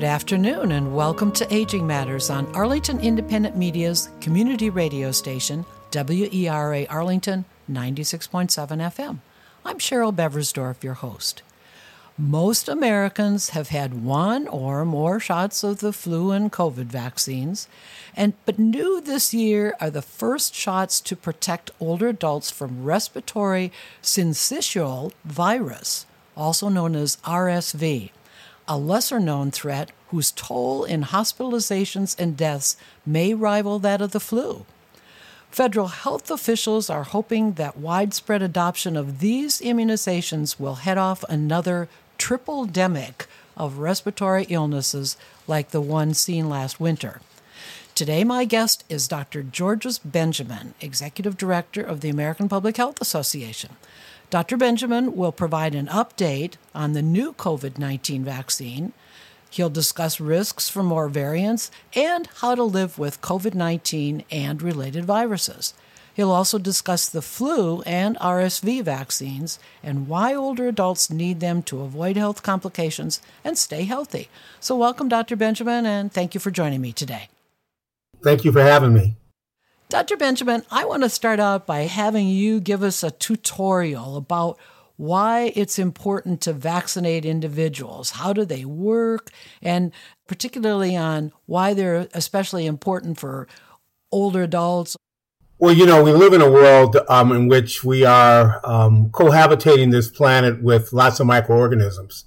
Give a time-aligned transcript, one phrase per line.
[0.00, 6.86] Good afternoon, and welcome to Aging Matters on Arlington Independent Media's community radio station, WERA
[6.88, 9.18] Arlington 96.7 FM.
[9.62, 11.42] I'm Cheryl Beversdorf, your host.
[12.16, 17.68] Most Americans have had one or more shots of the flu and COVID vaccines,
[18.16, 23.70] and but new this year are the first shots to protect older adults from respiratory
[24.02, 28.12] syncytial virus, also known as RSV
[28.70, 34.20] a lesser known threat whose toll in hospitalizations and deaths may rival that of the
[34.20, 34.64] flu.
[35.50, 41.88] Federal health officials are hoping that widespread adoption of these immunizations will head off another
[42.16, 45.16] triple demic of respiratory illnesses
[45.48, 47.20] like the one seen last winter.
[47.96, 49.42] Today, my guest is Dr.
[49.42, 53.70] Georges Benjamin, Executive Director of the American Public Health Association.
[54.30, 54.56] Dr.
[54.56, 58.92] Benjamin will provide an update on the new COVID 19 vaccine.
[59.50, 65.04] He'll discuss risks for more variants and how to live with COVID 19 and related
[65.04, 65.74] viruses.
[66.14, 71.80] He'll also discuss the flu and RSV vaccines and why older adults need them to
[71.80, 74.28] avoid health complications and stay healthy.
[74.60, 75.34] So, welcome, Dr.
[75.34, 77.30] Benjamin, and thank you for joining me today.
[78.22, 79.16] Thank you for having me.
[79.90, 80.16] Dr.
[80.16, 84.56] Benjamin, I want to start out by having you give us a tutorial about
[84.96, 88.10] why it's important to vaccinate individuals.
[88.10, 89.30] How do they work?
[89.60, 89.90] And
[90.28, 93.48] particularly on why they're especially important for
[94.12, 94.96] older adults.
[95.58, 99.90] Well, you know, we live in a world um, in which we are um, cohabitating
[99.90, 102.26] this planet with lots of microorganisms,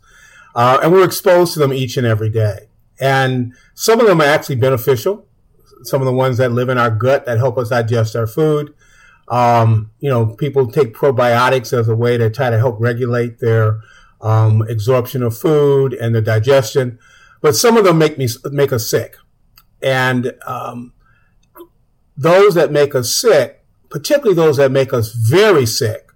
[0.54, 2.68] uh, and we're exposed to them each and every day.
[3.00, 5.26] And some of them are actually beneficial,
[5.84, 8.74] some of the ones that live in our gut that help us digest our food.
[9.28, 13.82] Um, you know, people take probiotics as a way to try to help regulate their
[14.22, 17.00] um, absorption of food and their digestion,
[17.42, 19.16] but some of them make me make us sick,
[19.82, 20.94] and um,
[22.16, 26.12] those that make us sick, particularly those that make us very sick,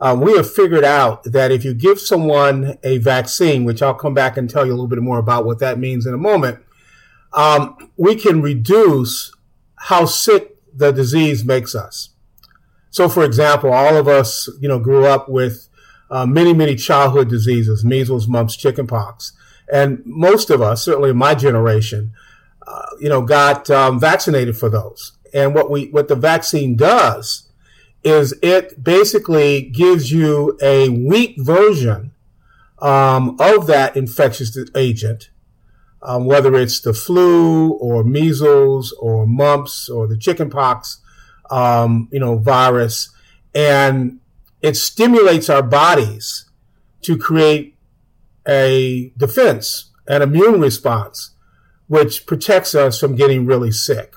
[0.00, 4.14] um, we have figured out that if you give someone a vaccine, which I'll come
[4.14, 6.63] back and tell you a little bit more about what that means in a moment,
[7.34, 9.32] um, we can reduce
[9.76, 12.10] how sick the disease makes us.
[12.90, 15.68] So, for example, all of us, you know, grew up with
[16.10, 19.32] uh, many, many childhood diseases, measles, mumps, chickenpox.
[19.72, 22.12] And most of us, certainly my generation,
[22.66, 25.12] uh, you know, got um, vaccinated for those.
[25.32, 27.48] And what we, what the vaccine does
[28.04, 32.12] is it basically gives you a weak version
[32.78, 35.30] um, of that infectious agent
[36.04, 41.00] um, whether it's the flu or measles or mumps or the chickenpox,
[41.50, 43.10] um, you know, virus,
[43.54, 44.20] and
[44.60, 46.50] it stimulates our bodies
[47.02, 47.76] to create
[48.46, 51.30] a defense, an immune response,
[51.86, 54.14] which protects us from getting really sick.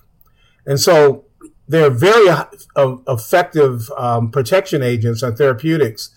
[0.66, 1.26] And so
[1.68, 6.12] they're very uh, effective um, protection agents and therapeutics.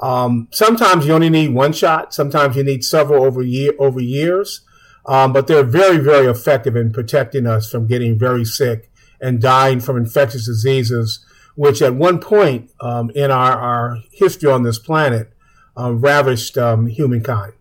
[0.00, 2.12] Um, sometimes you only need one shot.
[2.12, 4.62] Sometimes you need several over year over years.
[5.06, 9.80] Um, but they're very, very effective in protecting us from getting very sick and dying
[9.80, 11.24] from infectious diseases,
[11.56, 15.32] which at one point um, in our, our history on this planet
[15.76, 17.52] um, ravished um, humankind.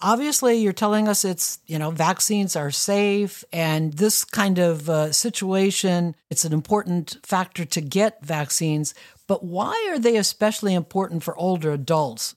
[0.00, 5.12] Obviously, you're telling us it's, you know, vaccines are safe and this kind of uh,
[5.12, 8.92] situation, it's an important factor to get vaccines.
[9.26, 12.34] But why are they especially important for older adults?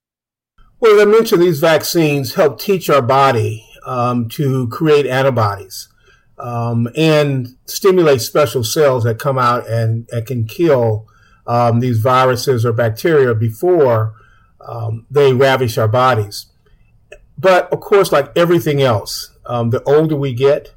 [0.80, 5.90] Well, as I mentioned, these vaccines help teach our body um, to create antibodies
[6.38, 11.08] um, and stimulate special cells that come out and, and can kill
[11.48, 14.14] um, these viruses or bacteria before
[14.62, 16.48] um, they ravish our bodies.
[17.40, 20.76] But of course, like everything else, um, the older we get,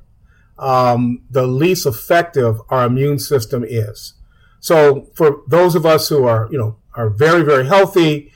[0.58, 4.14] um, the least effective our immune system is.
[4.60, 8.32] So for those of us who are, you know, are very, very healthy,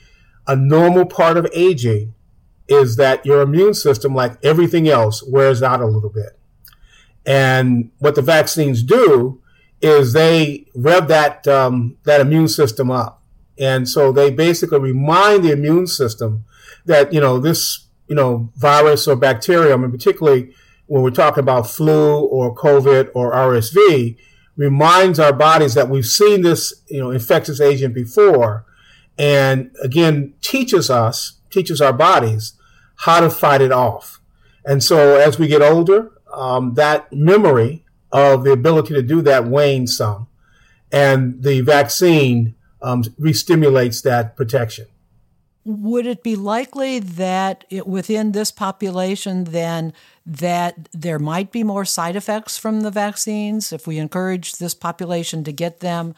[0.47, 2.13] a normal part of aging
[2.67, 6.37] is that your immune system, like everything else, wears out a little bit.
[7.25, 9.41] And what the vaccines do
[9.81, 13.21] is they rev that um, that immune system up,
[13.57, 16.45] and so they basically remind the immune system
[16.85, 20.53] that you know this you know virus or bacterium, and particularly
[20.87, 24.17] when we're talking about flu or COVID or RSV,
[24.55, 28.65] reminds our bodies that we've seen this you know infectious agent before,
[29.17, 32.53] and again teaches us, teaches our bodies
[32.97, 34.19] how to fight it off.
[34.65, 39.45] And so as we get older, um, that memory of the ability to do that
[39.45, 40.27] wanes some,
[40.91, 44.87] and the vaccine um, re-stimulates that protection.
[45.65, 49.91] would it be likely that it, within this population then
[50.25, 55.43] that there might be more side effects from the vaccines if we encourage this population
[55.43, 56.13] to get them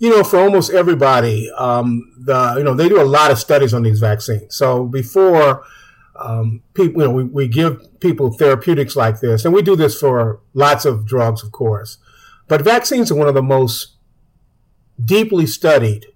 [0.00, 3.74] you know, for almost everybody, um, the you know they do a lot of studies
[3.74, 4.56] on these vaccines.
[4.56, 5.62] So before
[6.18, 10.00] um, people, you know, we, we give people therapeutics like this, and we do this
[10.00, 11.98] for lots of drugs, of course.
[12.48, 13.96] But vaccines are one of the most
[15.02, 16.06] deeply studied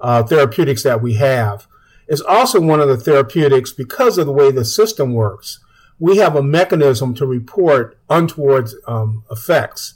[0.00, 1.68] uh, therapeutics that we have.
[2.08, 5.60] It's also one of the therapeutics because of the way the system works.
[6.00, 9.94] We have a mechanism to report untoward um, effects.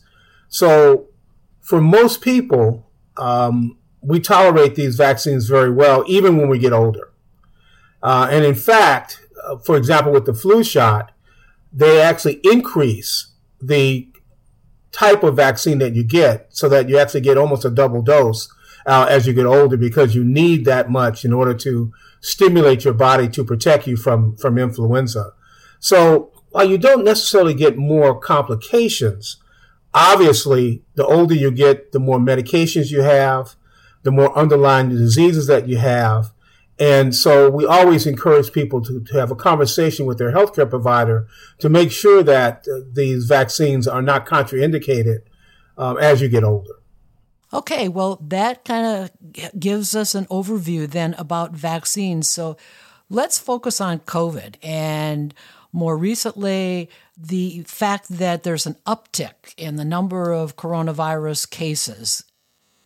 [0.49, 1.09] So
[1.61, 7.13] for most people, um, we tolerate these vaccines very well, even when we get older.
[8.03, 11.13] Uh, and in fact, uh, for example, with the flu shot,
[11.73, 14.09] they actually increase the
[14.91, 18.53] type of vaccine that you get so that you actually get almost a double dose
[18.85, 22.95] uh, as you get older because you need that much in order to stimulate your
[22.95, 25.33] body to protect you from, from influenza.
[25.81, 29.37] So while you don't necessarily get more complications,
[29.95, 33.57] obviously, the older you get, the more medications you have,
[34.03, 36.33] the more underlying diseases that you have.
[36.79, 41.29] And so we always encourage people to, to have a conversation with their healthcare provider
[41.59, 45.21] to make sure that uh, these vaccines are not contraindicated
[45.79, 46.73] um, as you get older.
[47.55, 52.27] Okay, well, that kind of gives us an overview then about vaccines.
[52.27, 52.57] So
[53.13, 55.35] let's focus on COVID and
[55.75, 62.25] more recently, the fact that there's an uptick in the number of coronavirus cases.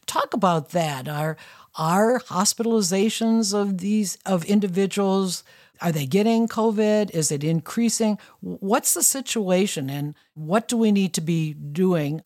[0.06, 1.08] Talk about that.
[1.08, 1.37] Are
[1.75, 5.43] are hospitalizations of these of individuals
[5.81, 7.11] are they getting COVID?
[7.11, 8.19] Is it increasing?
[8.40, 12.22] What's the situation and what do we need to be doing?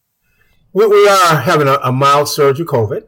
[0.73, 3.07] We, we are having a, a, mild surge of COVID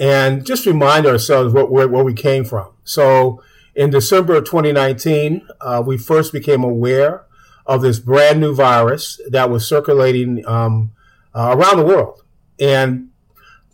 [0.00, 2.72] and just remind ourselves what, where, where we came from.
[2.82, 3.40] So
[3.74, 7.26] in December of 2019, uh, we first became aware
[7.66, 10.92] of this brand new virus that was circulating um,
[11.34, 12.22] uh, around the world.
[12.60, 13.08] And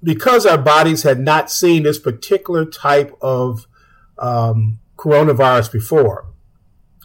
[0.02, 3.66] because our bodies had not seen this particular type of
[4.18, 6.26] um, coronavirus before,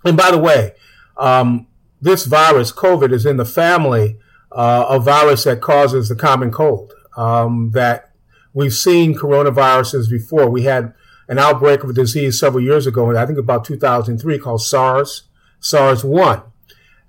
[0.04, 0.74] and by the way,
[1.18, 1.68] um,
[2.02, 4.18] this virus, COVID, is in the family
[4.52, 6.94] uh, of virus that causes the common cold.
[7.18, 8.12] Um, that
[8.54, 10.50] we've seen coronaviruses before.
[10.50, 10.94] We had
[11.28, 15.24] an outbreak of a disease several years ago, I think about 2003, called SARS,
[15.60, 16.42] SARS 1.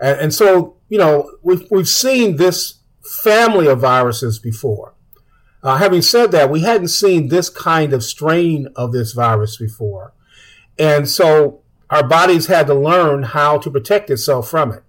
[0.01, 4.95] And, and so, you know, we've, we've seen this family of viruses before.
[5.63, 10.13] Uh, having said that, we hadn't seen this kind of strain of this virus before.
[10.79, 11.61] And so
[11.91, 14.83] our bodies had to learn how to protect itself from it.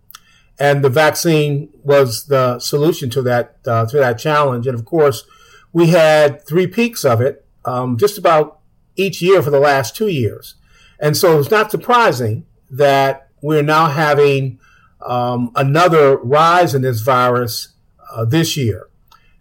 [0.60, 4.68] And the vaccine was the solution to that, uh, to that challenge.
[4.68, 5.24] And of course,
[5.72, 8.57] we had three peaks of it, um, just about
[8.98, 10.56] each year for the last two years.
[11.00, 14.60] And so it's not surprising that we're now having
[15.02, 17.70] um, another rise in this virus
[18.12, 18.90] uh, this year.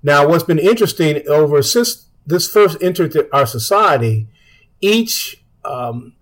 [0.03, 4.29] Now, what's been interesting over since this first entered our society,
[4.81, 6.15] each um,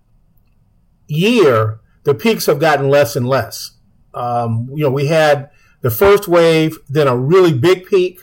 [1.07, 3.71] year the peaks have gotten less and less.
[4.13, 5.49] Um, you know, we had
[5.81, 8.21] the first wave, then a really big peak,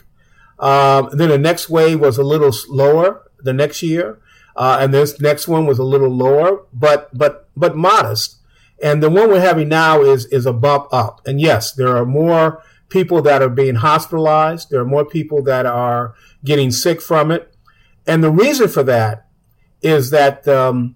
[0.59, 4.19] um, then the next wave was a little lower the next year,
[4.55, 8.37] uh, and this next one was a little lower, but but but modest.
[8.81, 11.21] And the one we're having now is is a bump up.
[11.25, 14.69] And yes, there are more people that are being hospitalized.
[14.69, 16.13] There are more people that are
[16.45, 17.55] getting sick from it.
[18.05, 19.27] And the reason for that
[19.81, 20.95] is that um,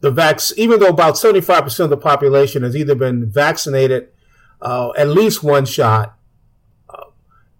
[0.00, 4.08] the vaccine, even though about 75% of the population has either been vaccinated
[4.60, 6.18] uh, at least one shot
[6.88, 7.04] uh,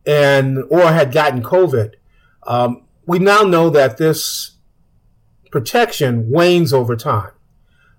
[0.07, 1.95] and or had gotten COVID,
[2.47, 4.57] um, we now know that this
[5.51, 7.33] protection wanes over time.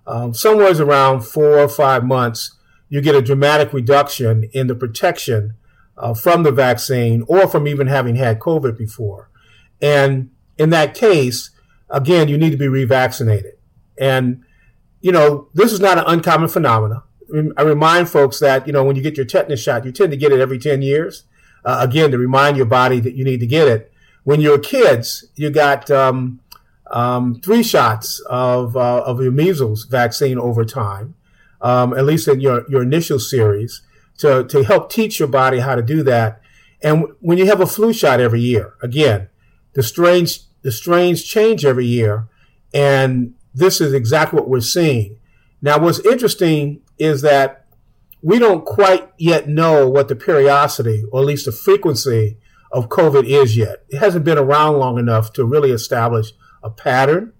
[0.06, 2.56] Um, somewhere around four or five months,
[2.88, 5.54] you get a dramatic reduction in the protection
[5.96, 9.30] uh, from the vaccine or from even having had COVID before.
[9.80, 11.50] And in that case,
[11.88, 13.52] again, you need to be revaccinated.
[13.98, 14.44] And,
[15.00, 17.02] you know, this is not an uncommon phenomenon.
[17.56, 20.16] I remind folks that, you know, when you get your tetanus shot, you tend to
[20.18, 21.24] get it every 10 years.
[21.64, 23.92] Uh, again, to remind your body that you need to get it.
[24.24, 26.40] When you're kids, you got um,
[26.92, 31.14] um, three shots of, uh, of your measles vaccine over time,
[31.60, 33.82] um, at least in your, your initial series,
[34.18, 36.40] to, to help teach your body how to do that.
[36.82, 39.28] And when you have a flu shot every year, again,
[39.72, 42.28] the strains, the strains change every year.
[42.74, 45.16] And this is exactly what we're seeing.
[45.60, 47.66] Now, what's interesting is that
[48.20, 52.38] we don't quite yet know what the periodicity, or at least the frequency
[52.70, 53.84] of COVID is yet.
[53.88, 56.32] It hasn't been around long enough to really establish
[56.62, 57.32] a pattern.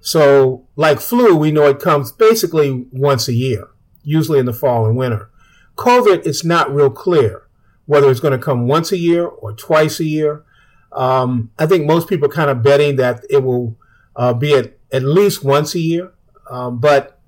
[0.00, 3.68] So, like flu, we know it comes basically once a year,
[4.02, 5.30] usually in the fall and winter.
[5.76, 7.48] COVID, it's not real clear
[7.86, 10.44] whether it's going to come once a year or twice a year.
[10.92, 13.78] Um, I think most people are kind of betting that it will
[14.14, 16.12] uh, be at, at least once a year,
[16.50, 17.18] um, but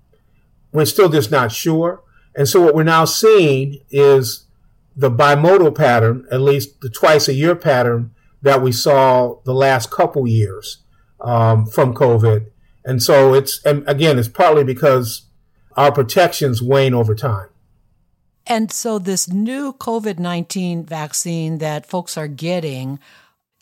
[0.72, 2.02] we're still just not sure.
[2.34, 4.44] And so what we're now seeing is
[4.94, 9.90] the bimodal pattern, at least the twice a year pattern that we saw the last
[9.90, 10.78] couple years
[11.20, 12.46] um, from COVID.
[12.84, 15.22] And so it's, and again, it's partly because
[15.76, 17.48] our protections wane over time.
[18.46, 22.98] And so this new COVID 19 vaccine that folks are getting,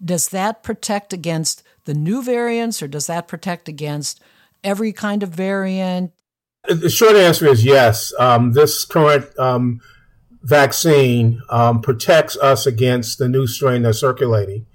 [0.03, 4.21] does that protect against the new variants or does that protect against
[4.63, 6.13] every kind of variant?
[6.65, 8.13] The short answer is yes.
[8.19, 9.81] Um, this current um,
[10.43, 14.67] vaccine um, protects us against the new strain that's circulating.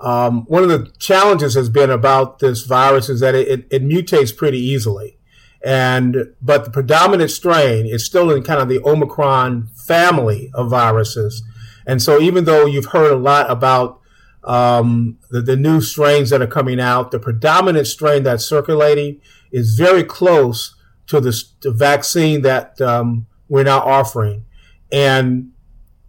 [0.00, 3.82] Um, one of the challenges has been about this virus is that it, it, it,
[3.82, 5.18] mutates pretty easily.
[5.64, 11.42] And, but the predominant strain is still in kind of the Omicron family of viruses.
[11.84, 14.00] And so even though you've heard a lot about
[14.44, 19.74] um, the, the new strains that are coming out, the predominant strain that's circulating is
[19.74, 20.76] very close
[21.08, 24.44] to the, the vaccine that um, we're now offering.
[24.92, 25.50] And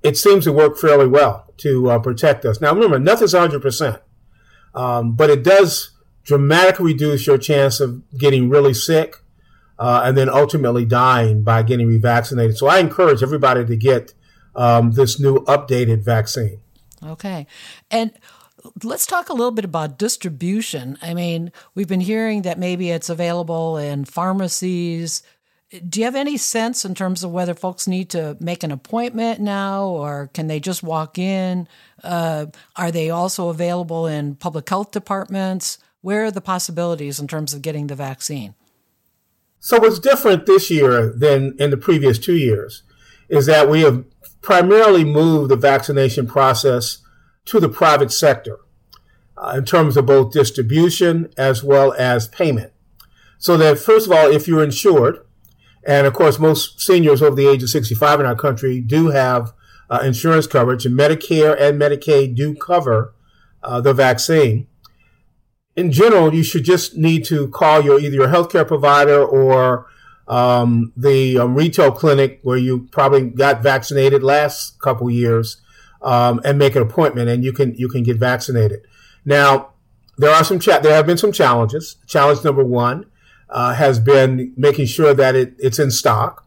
[0.04, 2.62] it seems to work fairly well to uh, protect us.
[2.62, 4.02] Now, remember, nothing's 100%,
[4.76, 5.92] um, but it does
[6.24, 9.16] dramatically reduce your chance of getting really sick
[9.80, 12.58] uh, and then ultimately dying by getting revaccinated.
[12.58, 14.14] So I encourage everybody to get
[14.56, 16.60] um, this new updated vaccine.
[17.04, 17.48] Okay.
[17.90, 18.12] And
[18.84, 20.98] let's talk a little bit about distribution.
[21.02, 25.24] I mean, we've been hearing that maybe it's available in pharmacies,
[25.88, 29.40] do you have any sense in terms of whether folks need to make an appointment
[29.40, 31.68] now or can they just walk in?
[32.04, 35.78] Uh, are they also available in public health departments?
[36.02, 38.56] Where are the possibilities in terms of getting the vaccine?
[39.60, 42.84] So, what's different this year than in the previous two years
[43.28, 44.06] is that we have
[44.42, 47.00] primarily moved the vaccination process
[47.46, 48.60] to the private sector
[49.38, 52.72] uh, in terms of both distribution as well as payment.
[53.38, 55.20] So that, first of all, if you're insured,
[55.86, 59.54] and of course, most seniors over the age of 65 in our country do have
[59.90, 63.14] uh, insurance coverage, and Medicare and Medicaid do cover
[63.64, 64.68] uh, the vaccine.
[65.76, 69.88] In general, you should just need to call your either your healthcare provider or
[70.28, 75.62] um, the um, retail clinic where you probably got vaccinated last couple years
[76.02, 78.82] um, and make an appointment, and you can you can get vaccinated.
[79.26, 79.74] Now,
[80.18, 81.96] there are some cha- there have been some challenges.
[82.06, 83.06] Challenge number one
[83.50, 86.46] uh, has been making sure that it, it's in stock.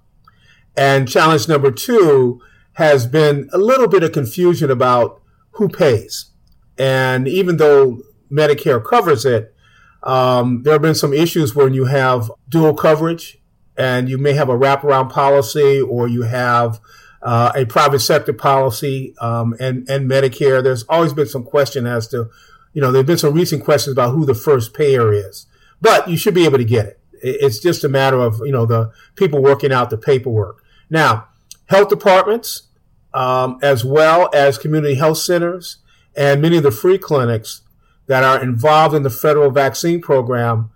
[0.76, 2.40] And challenge number two
[2.74, 5.20] has been a little bit of confusion about
[5.52, 6.30] who pays.
[6.78, 9.54] And even though Medicare covers it,
[10.02, 13.38] um, there have been some issues when you have dual coverage
[13.76, 16.80] and you may have a wraparound policy or you have
[17.22, 20.62] uh, a private sector policy um, and, and Medicare.
[20.62, 22.30] There's always been some question as to,
[22.72, 25.46] you know, there have been some recent questions about who the first payer is
[25.82, 27.00] but you should be able to get it.
[27.12, 30.62] It's just a matter of, you know, the people working out the paperwork.
[30.88, 31.28] Now,
[31.66, 32.68] health departments,
[33.12, 35.78] um, as well as community health centers
[36.16, 37.62] and many of the free clinics
[38.06, 40.70] that are involved in the federal vaccine program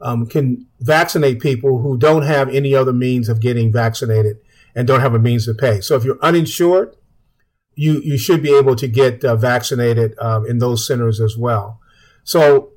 [0.00, 4.38] um, can vaccinate people who don't have any other means of getting vaccinated
[4.74, 5.80] and don't have a means to pay.
[5.80, 6.96] So if you're uninsured,
[7.74, 11.80] you, you should be able to get uh, vaccinated um, in those centers as well.
[12.24, 12.72] So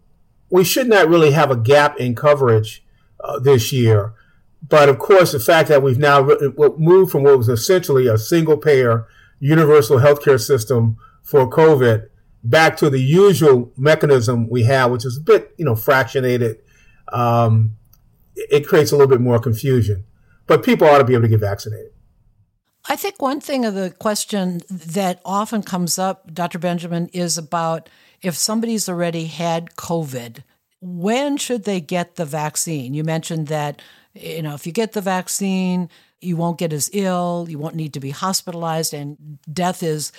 [0.50, 2.84] we should not really have a gap in coverage
[3.20, 4.14] uh, this year.
[4.68, 6.28] But of course, the fact that we've now
[6.78, 9.08] moved from what was essentially a single payer
[9.40, 12.10] universal healthcare system for COVID
[12.44, 16.58] back to the usual mechanism we have, which is a bit, you know, fractionated,
[17.12, 17.76] um,
[18.36, 20.04] it creates a little bit more confusion.
[20.48, 21.92] But people ought to be able to get vaccinated.
[22.88, 26.60] I think one thing of the question that often comes up, Dr.
[26.60, 27.90] Benjamin, is about
[28.22, 30.44] if somebody's already had COVID,
[30.82, 32.94] when should they get the vaccine?
[32.94, 33.82] You mentioned that,
[34.14, 35.90] you know, if you get the vaccine,
[36.22, 40.12] you won't get as ill, you won't need to be hospitalized, and death is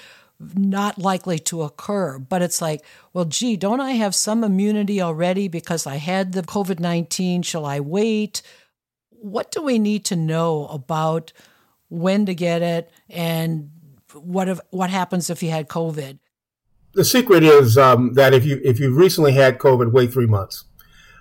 [0.55, 2.19] not likely to occur.
[2.19, 6.43] But it's like, well, gee, don't I have some immunity already because I had the
[6.43, 7.43] COVID 19?
[7.43, 8.43] Shall I wait?
[9.11, 11.33] What do we need to know about
[11.89, 13.71] when to get it and
[14.15, 16.19] what if, what happens if you had COVID?
[16.93, 20.65] The secret is um, that if you if you recently had COVID, wait three months.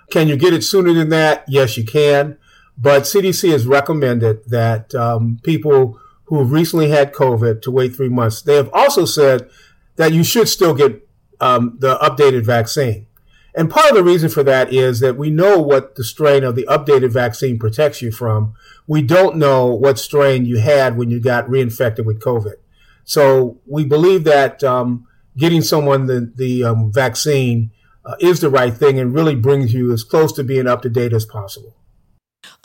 [0.10, 1.46] Can you get it sooner than that?
[1.48, 2.38] Yes, you can.
[2.78, 8.10] But CDC has recommended that um, people who have recently had COVID to wait three
[8.10, 8.42] months.
[8.42, 9.50] They have also said
[9.98, 11.08] that you should still get
[11.42, 13.08] um, the updated vaccine.
[13.56, 16.56] And part of the reason for that is that we know what the strain of
[16.56, 18.54] the updated vaccine protects you from.
[18.88, 22.56] We don't know what strain you had when you got reinfected with COVID.
[23.04, 25.08] So we believe that um,
[25.40, 27.72] getting someone the, the um, vaccine
[28.06, 30.90] uh, is the right thing and really brings you as close to being up to
[30.90, 31.76] date as possible.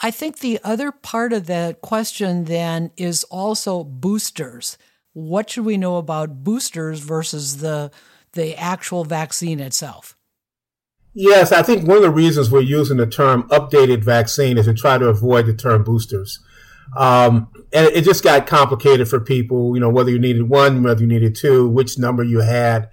[0.01, 4.77] I think the other part of that question then is also boosters.
[5.13, 7.91] What should we know about boosters versus the
[8.33, 10.17] the actual vaccine itself?
[11.15, 14.75] Yes, I think one of the reasons we're using the term updated vaccine is to
[14.75, 16.41] try to avoid the term boosters.
[16.97, 21.01] Um, and it just got complicated for people, you know, whether you needed one, whether
[21.01, 22.89] you needed two, which number you had.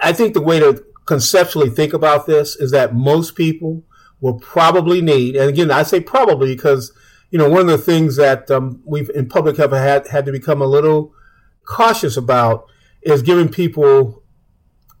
[0.00, 3.84] I think the way to conceptually think about this is that most people
[4.22, 6.90] will probably need, and again, I say probably because,
[7.30, 10.32] you know, one of the things that um, we've in public health had, had to
[10.32, 11.12] become a little
[11.66, 12.66] cautious about
[13.02, 14.22] is giving people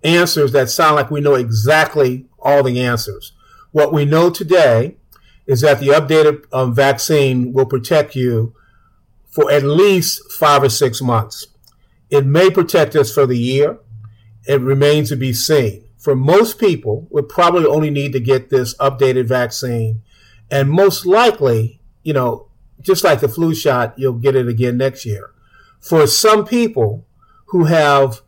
[0.02, 3.32] answers that sound like we know exactly all the answers.
[3.72, 4.98] What we know today
[5.46, 8.54] is that the updated um, vaccine will protect you
[9.34, 11.48] for at least five or six months.
[12.08, 13.78] It may protect us for the year.
[14.46, 15.84] It remains to be seen.
[15.98, 20.02] For most people, we probably only need to get this updated vaccine.
[20.50, 22.46] And most likely, you know,
[22.80, 25.32] just like the flu shot, you'll get it again next year.
[25.80, 27.04] For some people
[27.46, 28.20] who have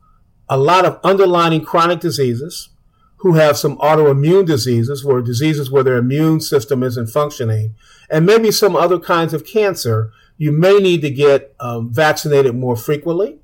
[0.49, 2.71] a lot of underlying chronic diseases,
[3.19, 7.75] who have some autoimmune diseases, or diseases where their immune system isn't functioning,
[8.11, 12.76] and maybe some other kinds of cancer, you may need to get um, vaccinated more
[12.76, 13.38] frequently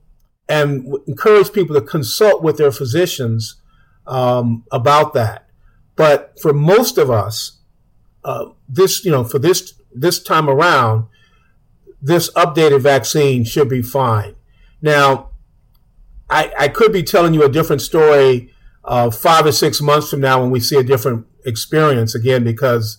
[0.48, 3.60] and encourage people to consult with their physicians
[4.06, 5.48] um, about that.
[5.96, 7.60] But for most of us,
[8.24, 11.06] uh, this, you know, for this, this time around,
[12.00, 14.34] this updated vaccine should be fine.
[14.80, 15.30] Now,
[16.28, 18.52] I, I could be telling you a different story
[18.84, 22.98] uh, five or six months from now when we see a different experience again, because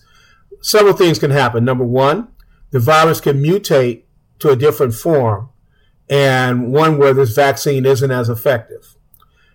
[0.62, 1.64] several things can happen.
[1.64, 2.28] Number one,
[2.74, 4.02] the virus can mutate
[4.40, 5.48] to a different form
[6.10, 8.96] and one where this vaccine isn't as effective.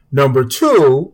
[0.10, 1.14] Number two,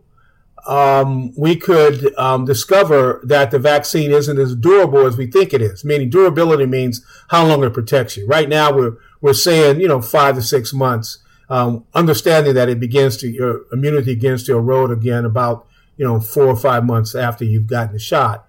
[0.68, 5.64] um, we could um, discover that the vaccine isn't as durable as we think it
[5.64, 5.84] is.
[5.84, 8.28] Meaning, durability means how long it protects you.
[8.28, 11.18] Right now, we're we're saying you know five to six months
[11.50, 16.20] um, understanding that it begins to your immunity begins to erode again about you know
[16.20, 18.48] four or five months after you've gotten the shot.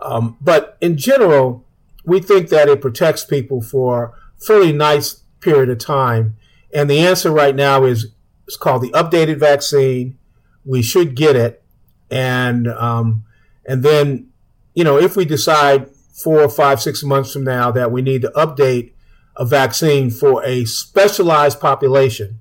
[0.00, 1.63] Um, but in general,
[2.04, 6.36] we think that it protects people for a fairly nice period of time.
[6.72, 8.12] And the answer right now is
[8.46, 10.18] it's called the updated vaccine.
[10.64, 11.62] We should get it,
[12.10, 13.24] and um,
[13.66, 14.28] and then
[14.74, 18.30] you know if we decide four, five, six months from now that we need to
[18.30, 18.92] update
[19.36, 22.40] a vaccine for a specialized population,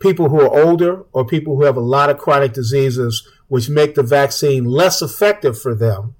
[0.00, 3.94] people who are older or people who have a lot of chronic diseases, which make
[3.94, 6.14] the vaccine less effective for them,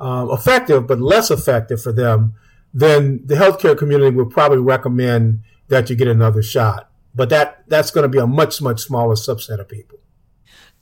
[0.00, 2.34] um, effective but less effective for them,
[2.72, 6.90] then the healthcare community would probably recommend that you get another shot.
[7.14, 9.98] But that that's going to be a much much smaller subset of people.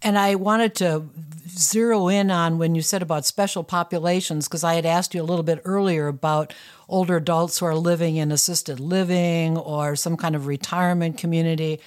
[0.00, 1.08] And I wanted to
[1.48, 5.24] zero in on when you said about special populations, because I had asked you a
[5.24, 6.54] little bit earlier about
[6.88, 11.80] older adults who are living in assisted living or some kind of retirement community.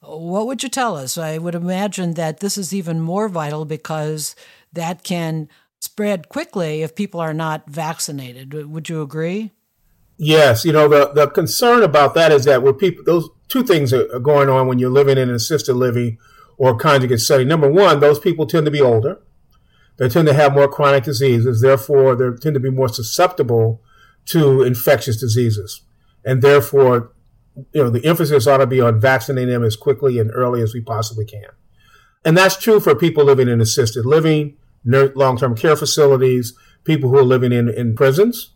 [0.00, 1.16] What would you tell us?
[1.16, 4.34] I would imagine that this is even more vital because
[4.72, 5.48] that can
[6.00, 8.54] spread quickly if people are not vaccinated.
[8.54, 9.50] Would you agree?
[10.16, 13.92] Yes, you know the the concern about that is that where people those two things
[13.92, 16.16] are going on when you're living in an assisted living
[16.56, 17.48] or congregate setting.
[17.48, 19.20] Number one, those people tend to be older.
[19.98, 21.60] They tend to have more chronic diseases.
[21.60, 23.82] Therefore, they tend to be more susceptible
[24.26, 25.82] to infectious diseases.
[26.24, 27.12] And therefore,
[27.74, 30.72] you know, the emphasis ought to be on vaccinating them as quickly and early as
[30.72, 31.50] we possibly can.
[32.24, 37.24] And that's true for people living in assisted living, long-term care facilities, people who are
[37.24, 38.52] living in, in prisons,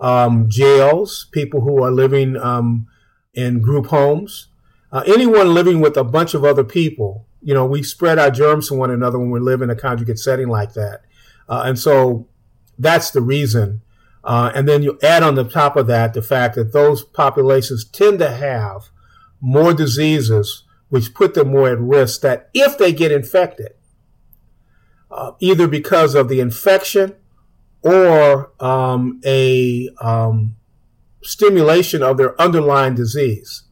[0.00, 2.86] um, jails, people who are living um,
[3.34, 4.48] in group homes,
[4.90, 8.68] uh, anyone living with a bunch of other people you know, we spread our germs
[8.68, 11.02] to one another when we live in a congregate setting like that.
[11.48, 12.26] Uh, and so
[12.78, 13.82] that's the reason.
[14.24, 17.84] Uh, and then you add on the top of that the fact that those populations
[17.84, 18.90] tend to have
[19.40, 23.72] more diseases, which put them more at risk that if they get infected,
[25.10, 27.14] uh, either because of the infection
[27.82, 30.56] or um, a um,
[31.22, 33.62] stimulation of their underlying disease,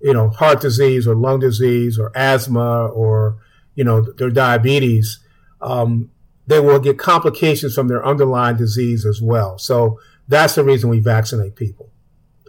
[0.00, 3.38] you know, heart disease or lung disease or asthma or,
[3.74, 5.18] you know, their diabetes,
[5.60, 6.10] um,
[6.46, 9.58] they will get complications from their underlying disease as well.
[9.58, 11.90] So that's the reason we vaccinate people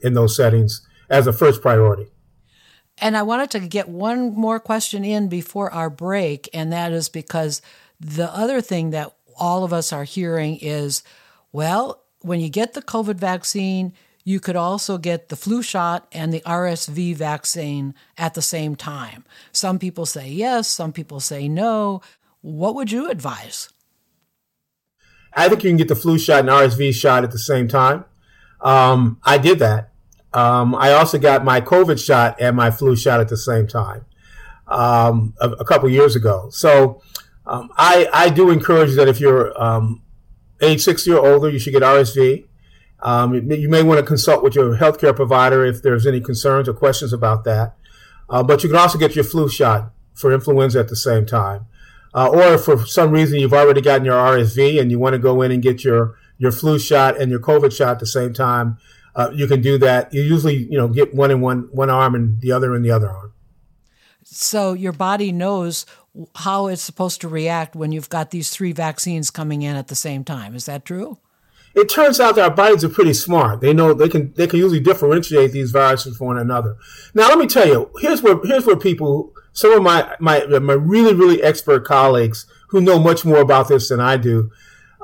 [0.03, 2.07] in those settings as a first priority.
[3.01, 7.07] And I wanted to get one more question in before our break, and that is
[7.07, 7.61] because
[7.99, 11.03] the other thing that all of us are hearing is
[11.51, 16.31] well, when you get the COVID vaccine, you could also get the flu shot and
[16.31, 19.25] the RSV vaccine at the same time.
[19.51, 22.01] Some people say yes, some people say no.
[22.41, 23.69] What would you advise?
[25.33, 28.05] I think you can get the flu shot and RSV shot at the same time.
[28.61, 29.91] Um, I did that.
[30.33, 34.05] Um, I also got my COVID shot and my flu shot at the same time
[34.67, 36.49] um, a, a, couple years ago.
[36.51, 37.01] So
[37.45, 40.01] um, I, I do encourage that if you're um,
[40.61, 42.45] age 60 or older, you should get RSV.
[43.01, 46.73] Um, you may want to consult with your healthcare provider if there's any concerns or
[46.73, 47.75] questions about that.
[48.29, 51.65] Uh, but you can also get your flu shot for influenza at the same time.
[52.13, 55.19] Uh, or if for some reason you've already gotten your RSV and you want to
[55.19, 58.33] go in and get your, your flu shot and your COVID shot at the same
[58.33, 58.77] time,
[59.15, 60.13] uh, you can do that.
[60.13, 62.91] You usually, you know, get one in one one arm and the other in the
[62.91, 63.33] other arm.
[64.23, 65.85] So your body knows
[66.35, 69.95] how it's supposed to react when you've got these three vaccines coming in at the
[69.95, 70.55] same time.
[70.55, 71.17] Is that true?
[71.75, 73.61] It turns out that our bodies are pretty smart.
[73.61, 76.77] They know they can they can usually differentiate these viruses from one another.
[77.13, 80.73] Now, let me tell you, here's where here's where people, some of my my my
[80.73, 84.51] really really expert colleagues who know much more about this than I do.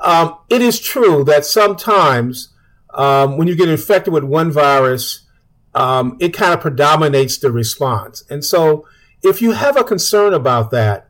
[0.02, 2.52] Um, it is true that sometimes
[2.94, 5.26] um, when you get infected with one virus,
[5.74, 8.24] um, it kind of predominates the response.
[8.28, 8.86] And so,
[9.22, 11.05] if you have a concern about that,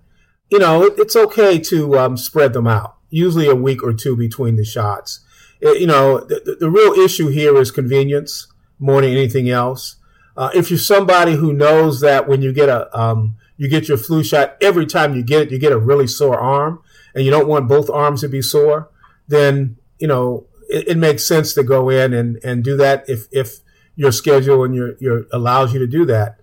[0.51, 4.17] you know, it, it's okay to um, spread them out, usually a week or two
[4.17, 5.21] between the shots.
[5.61, 8.47] It, you know, the, the, real issue here is convenience
[8.79, 9.97] more than anything else.
[10.37, 13.97] Uh, if you're somebody who knows that when you get a um, you get your
[13.97, 16.83] flu shot every time you get it, you get a really sore arm,
[17.15, 18.91] and you don't want both arms to be sore,
[19.27, 23.27] then you know it, it, makes sense to go in and, and do that if,
[23.31, 23.61] if
[23.95, 26.39] your schedule and your, your allows you to do that.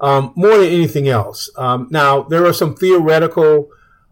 [0.00, 1.48] Um, more than anything else.
[1.56, 3.68] Um, now, there are some theoretical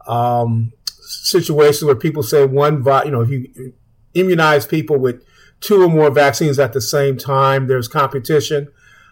[0.07, 3.75] um, situations where people say one, vi- you know, if you
[4.15, 5.25] immunize people with
[5.61, 8.69] two or more vaccines at the same time, there's competition.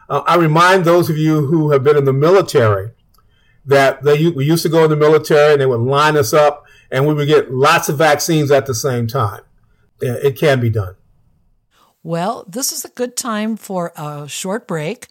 [0.08, 2.92] Uh, I remind those of you who have been in the military
[3.66, 6.64] that they, we used to go in the military and they would line us up
[6.90, 9.42] and we would get lots of vaccines at the same time
[10.00, 10.94] it can be done.
[12.02, 15.08] Well, this is a good time for a short break.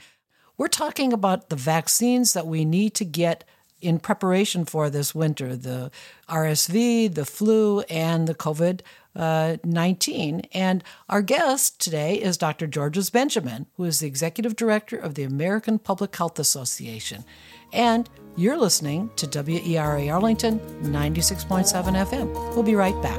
[0.59, 3.45] We're talking about the vaccines that we need to get
[3.79, 5.89] in preparation for this winter the
[6.27, 8.81] RSV, the flu, and the COVID
[9.15, 10.41] uh, 19.
[10.53, 12.67] And our guest today is Dr.
[12.67, 17.23] Georges Benjamin, who is the executive director of the American Public Health Association.
[17.71, 22.33] And you're listening to WERA Arlington 96.7 FM.
[22.53, 23.17] We'll be right back.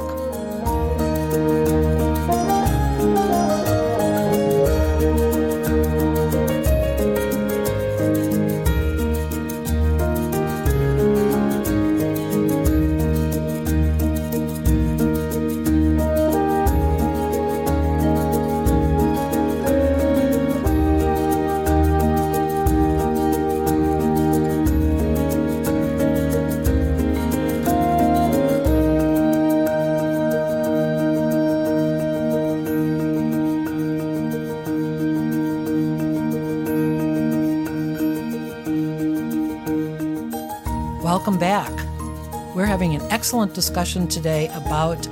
[41.31, 42.57] Welcome back.
[42.57, 45.07] We're having an excellent discussion today about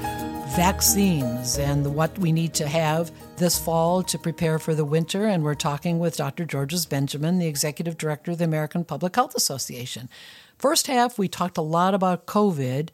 [0.56, 5.26] vaccines and what we need to have this fall to prepare for the winter.
[5.26, 6.44] And we're talking with Dr.
[6.44, 10.08] Georges Benjamin, the Executive Director of the American Public Health Association.
[10.58, 12.88] First half, we talked a lot about COVID,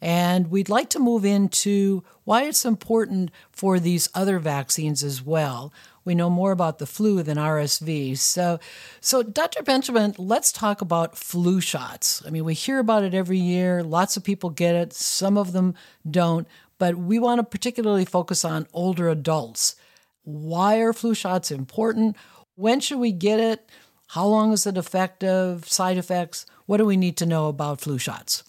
[0.00, 5.72] and we'd like to move into why it's important for these other vaccines as well.
[6.04, 8.16] We know more about the flu than RSV.
[8.16, 8.58] So,
[9.00, 9.62] so Dr.
[9.62, 12.22] Benjamin, let's talk about flu shots.
[12.26, 13.82] I mean, we hear about it every year.
[13.82, 14.92] Lots of people get it.
[14.94, 15.74] Some of them
[16.08, 16.48] don't.
[16.78, 19.76] But we want to particularly focus on older adults.
[20.22, 22.16] Why are flu shots important?
[22.54, 23.68] When should we get it?
[24.08, 25.68] How long is it effective?
[25.68, 26.46] Side effects?
[26.64, 28.47] What do we need to know about flu shots?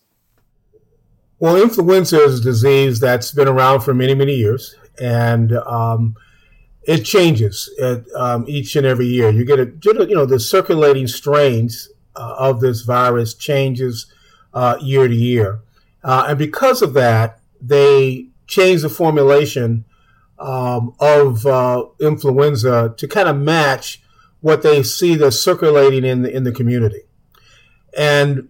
[1.39, 4.75] Well, influenza is a disease that's been around for many, many years.
[5.01, 6.15] And um,
[6.83, 9.29] it changes at, um, each and every year.
[9.29, 14.11] You get a, you know, the circulating strains uh, of this virus changes
[14.53, 15.61] uh, year to year.
[16.03, 19.85] Uh, and because of that, they change the formulation
[20.39, 24.01] um, of uh, influenza to kind of match
[24.41, 27.03] what they see that's circulating in the, in the community.
[27.97, 28.49] And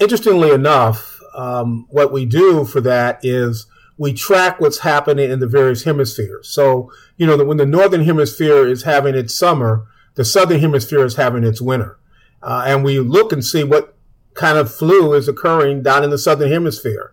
[0.00, 5.46] interestingly enough, um, what we do for that is we track what's happening in the
[5.46, 6.48] various hemispheres.
[6.48, 11.16] So, you know, when the northern hemisphere is having its summer, the southern hemisphere is
[11.16, 11.98] having its winter.
[12.42, 13.96] uh, and we look and see what
[14.34, 17.12] kind of flu is occurring down in the southern hemisphere.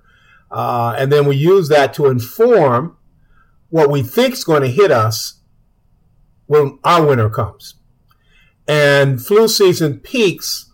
[0.52, 2.96] Uh, and then we use that to inform
[3.70, 5.42] what we think is going to hit us
[6.46, 7.76] when our winter comes.
[8.68, 10.65] And flu season peaks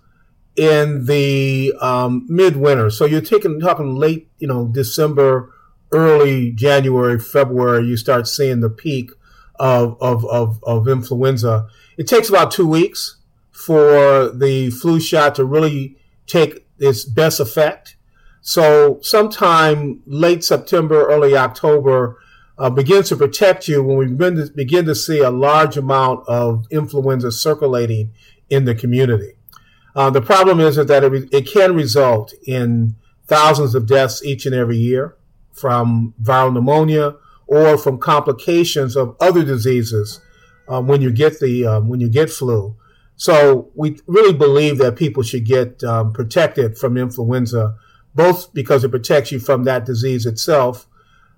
[0.55, 2.89] in the um, midwinter.
[2.89, 5.53] So you're taking talking late, you know, December,
[5.91, 7.85] early January, February.
[7.85, 9.11] You start seeing the peak
[9.59, 11.67] of of of, of influenza.
[11.97, 13.17] It takes about two weeks
[13.51, 17.95] for the flu shot to really take its best effect.
[18.41, 22.17] So sometime late September, early October
[22.57, 26.27] uh, begins to protect you when we begin to, begin to see a large amount
[26.27, 28.13] of influenza circulating
[28.49, 29.33] in the community.
[29.95, 32.95] Uh, the problem is that it, it, can result in
[33.27, 35.15] thousands of deaths each and every year
[35.51, 37.15] from viral pneumonia
[37.47, 40.21] or from complications of other diseases
[40.69, 42.75] um, when you get the um, when you get flu.
[43.17, 47.75] So we really believe that people should get um, protected from influenza,
[48.15, 50.87] both because it protects you from that disease itself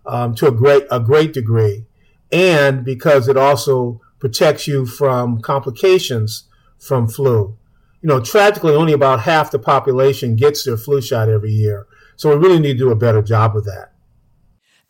[0.06, 1.86] um, to a great a great degree,
[2.32, 6.44] and because it also protects you from complications
[6.78, 7.58] from flu.
[8.04, 11.88] You know, tragically, only about half the population gets their flu shot every year.
[12.18, 13.94] So we really need to do a better job of that.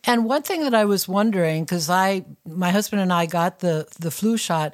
[0.04, 3.88] And one thing that I was wondering, because I, my husband and I got the
[4.00, 4.74] the flu shot,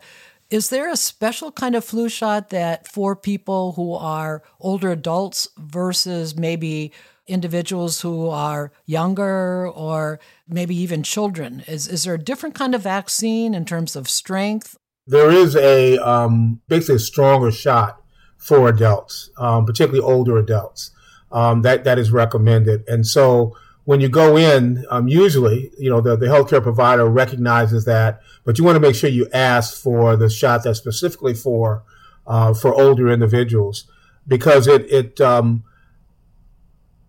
[0.49, 5.47] is there a special kind of flu shot that for people who are older adults
[5.58, 6.91] versus maybe
[7.28, 11.63] individuals who are younger or maybe even children?
[11.67, 14.78] Is is there a different kind of vaccine in terms of strength?
[15.06, 18.02] There is a um, basically a stronger shot
[18.39, 20.91] for adults, um, particularly older adults.
[21.32, 23.56] Um, that that is recommended, and so
[23.89, 28.58] when you go in, um, usually, you know, the, the healthcare provider recognizes that, but
[28.60, 31.82] you want to make sure you ask for the shot that's specifically for
[32.28, 33.86] uh, for older individuals
[34.28, 35.63] because it it um,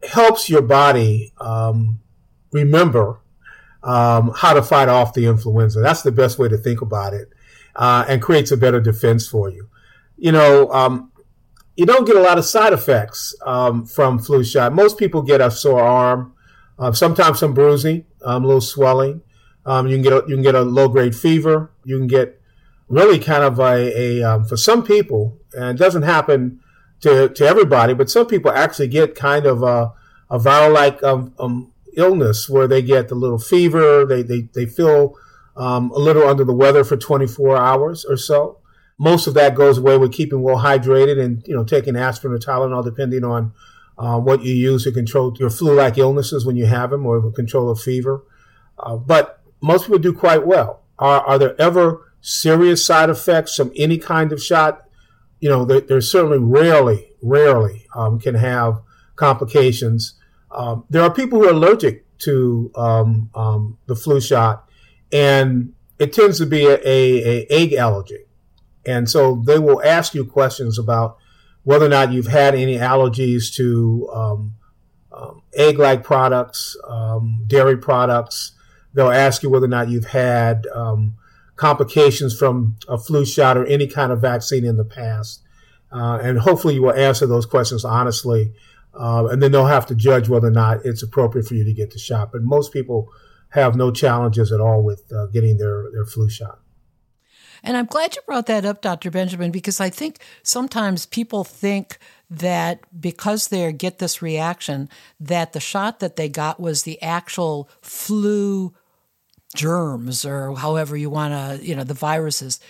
[0.08, 2.00] helps your body um,
[2.50, 3.20] remember
[3.82, 5.80] um, how to fight off the influenza.
[5.80, 7.28] That's the best way to think about it,
[7.76, 9.68] uh, and creates a better defense for you.
[10.16, 11.09] You know, um,
[11.76, 14.72] you don't get a lot of side effects um, from flu shot.
[14.72, 16.34] Most people get a sore arm.
[16.78, 19.20] Uh, sometimes some bruising, um, a little swelling.
[19.66, 21.70] Um, you can get a, you can get a low grade fever.
[21.84, 22.40] You can get
[22.88, 26.60] really kind of a, a um, for some people, and it doesn't happen
[27.00, 29.92] to, to everybody, but some people actually get kind of a,
[30.30, 34.06] a viral like um, um, illness where they get a little fever.
[34.06, 35.16] They they they feel
[35.56, 38.59] a little under the weather for 24 hours or so.
[39.00, 42.38] Most of that goes away with keeping well hydrated and you know taking aspirin or
[42.38, 43.54] Tylenol depending on
[43.96, 47.70] uh, what you use to control your flu-like illnesses when you have them or control
[47.70, 48.22] a fever.
[48.78, 50.82] Uh, but most people do quite well.
[50.98, 54.84] Are, are there ever serious side effects from any kind of shot?
[55.40, 58.82] You know, there, there's certainly rarely, rarely um, can have
[59.16, 60.20] complications.
[60.50, 64.68] Um, there are people who are allergic to um, um the flu shot,
[65.10, 68.26] and it tends to be a, a, a egg allergy.
[68.86, 71.18] And so they will ask you questions about
[71.64, 74.54] whether or not you've had any allergies to um,
[75.12, 78.52] um, egg-like products, um, dairy products.
[78.94, 81.14] They'll ask you whether or not you've had um,
[81.56, 85.42] complications from a flu shot or any kind of vaccine in the past.
[85.92, 88.52] Uh, and hopefully you will answer those questions honestly.
[88.94, 91.72] Uh, and then they'll have to judge whether or not it's appropriate for you to
[91.72, 92.32] get the shot.
[92.32, 93.08] But most people
[93.50, 96.60] have no challenges at all with uh, getting their, their flu shot.
[97.62, 99.10] And I'm glad you brought that up, Dr.
[99.10, 101.98] Benjamin, because I think sometimes people think
[102.30, 107.68] that because they get this reaction, that the shot that they got was the actual
[107.82, 108.72] flu
[109.54, 112.60] germs or however you want to, you know, the viruses.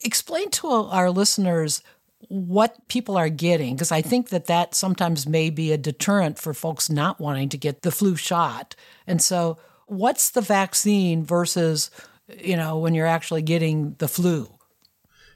[0.00, 1.82] Explain to our listeners
[2.28, 6.52] what people are getting because I think that that sometimes may be a deterrent for
[6.52, 8.74] folks not wanting to get the flu shot.
[9.06, 11.90] And so, what's the vaccine versus
[12.28, 14.48] you know, when you're actually getting the flu?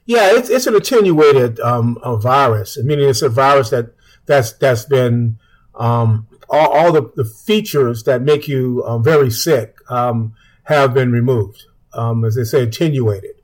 [0.05, 3.93] Yeah, it's, it's an attenuated um, virus, meaning it's a virus that
[4.25, 5.39] that's that's been
[5.75, 11.11] um, all, all the, the, features that make you um, very sick um, have been
[11.11, 13.35] removed, um, as they say, attenuated,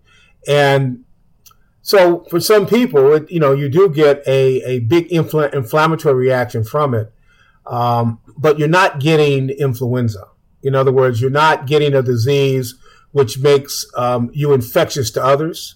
[0.48, 1.04] and
[1.88, 6.16] so for some people, it, you know, you do get a, a big infl- inflammatory
[6.16, 7.14] reaction from it,
[7.66, 10.26] um, but you're not getting influenza.
[10.64, 12.76] In other words, you're not getting a disease
[13.12, 15.76] which makes um, you infectious to others.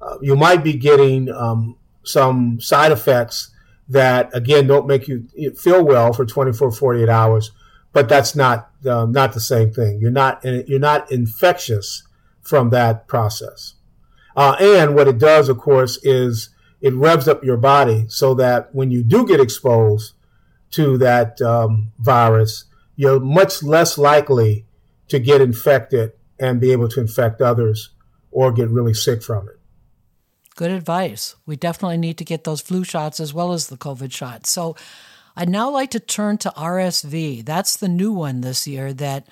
[0.00, 3.50] Uh, you might be getting um, some side effects
[3.88, 5.26] that, again, don't make you
[5.56, 7.52] feel well for 24, 48 hours,
[7.92, 9.98] but that's not um, not the same thing.
[10.00, 12.06] You're not you're not infectious
[12.42, 13.74] from that process.
[14.36, 16.50] Uh, and what it does, of course, is
[16.80, 20.12] it revs up your body so that when you do get exposed
[20.72, 22.64] to that um, virus,
[22.96, 24.66] you're much less likely
[25.08, 27.90] to get infected and be able to infect others
[28.30, 29.58] or get really sick from it.
[30.56, 31.36] Good advice.
[31.44, 34.50] We definitely need to get those flu shots as well as the COVID shots.
[34.50, 34.74] So
[35.36, 37.44] I'd now like to turn to RSV.
[37.44, 39.28] That's the new one this year that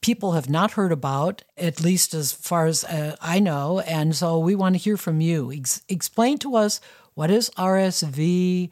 [0.00, 3.80] people have not heard about, at least as far as uh, I know.
[3.80, 5.52] And so we want to hear from you.
[5.52, 6.80] Ex- explain to us
[7.14, 8.70] what is RSV?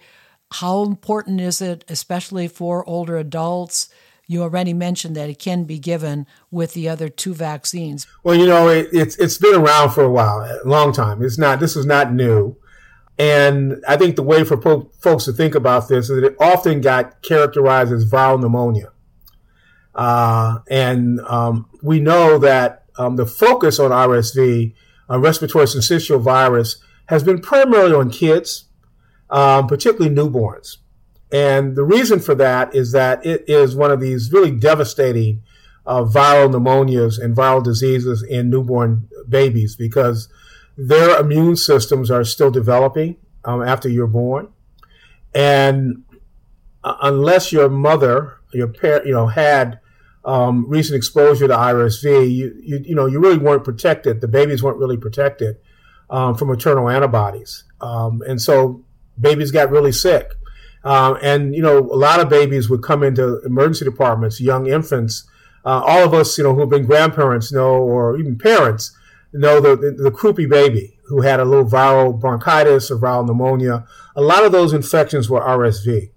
[0.52, 3.88] How important is it, especially for older adults?
[4.28, 8.06] You already mentioned that it can be given with the other two vaccines.
[8.24, 11.22] Well, you know, it, it's it's been around for a while, a long time.
[11.22, 12.56] It's not this is not new,
[13.18, 16.36] and I think the way for po- folks to think about this is that it
[16.40, 18.90] often got characterized as viral pneumonia,
[19.94, 24.74] uh, and um, we know that um, the focus on RSV,
[25.08, 28.64] uh, respiratory syncytial virus, has been primarily on kids,
[29.30, 30.78] um, particularly newborns.
[31.32, 35.42] And the reason for that is that it is one of these really devastating
[35.84, 40.28] uh, viral pneumonias and viral diseases in newborn babies because
[40.76, 44.48] their immune systems are still developing um, after you're born.
[45.34, 46.04] And
[46.84, 49.80] uh, unless your mother, your parent, you know, had
[50.24, 54.20] um, recent exposure to RSV, you, you, you know, you really weren't protected.
[54.20, 55.56] The babies weren't really protected
[56.10, 57.64] um, from maternal antibodies.
[57.80, 58.84] Um, and so
[59.18, 60.32] babies got really sick.
[60.86, 65.28] Um, and, you know, a lot of babies would come into emergency departments, young infants.
[65.64, 68.96] Uh, all of us, you know, who have been grandparents know, or even parents,
[69.32, 73.84] know the, the, the croupy baby who had a little viral bronchitis or viral pneumonia.
[74.14, 76.10] A lot of those infections were RSV.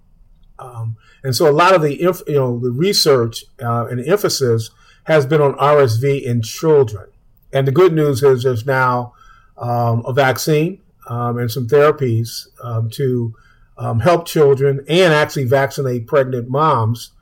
[0.60, 4.70] Um, and so a lot of the, you know, the research uh, and emphasis
[5.04, 7.10] has been on RSV in children.
[7.52, 9.14] And the good news is there's now
[9.58, 13.34] um, a vaccine um, and some therapies um, to
[13.80, 17.12] um, help children and actually vaccinate pregnant moms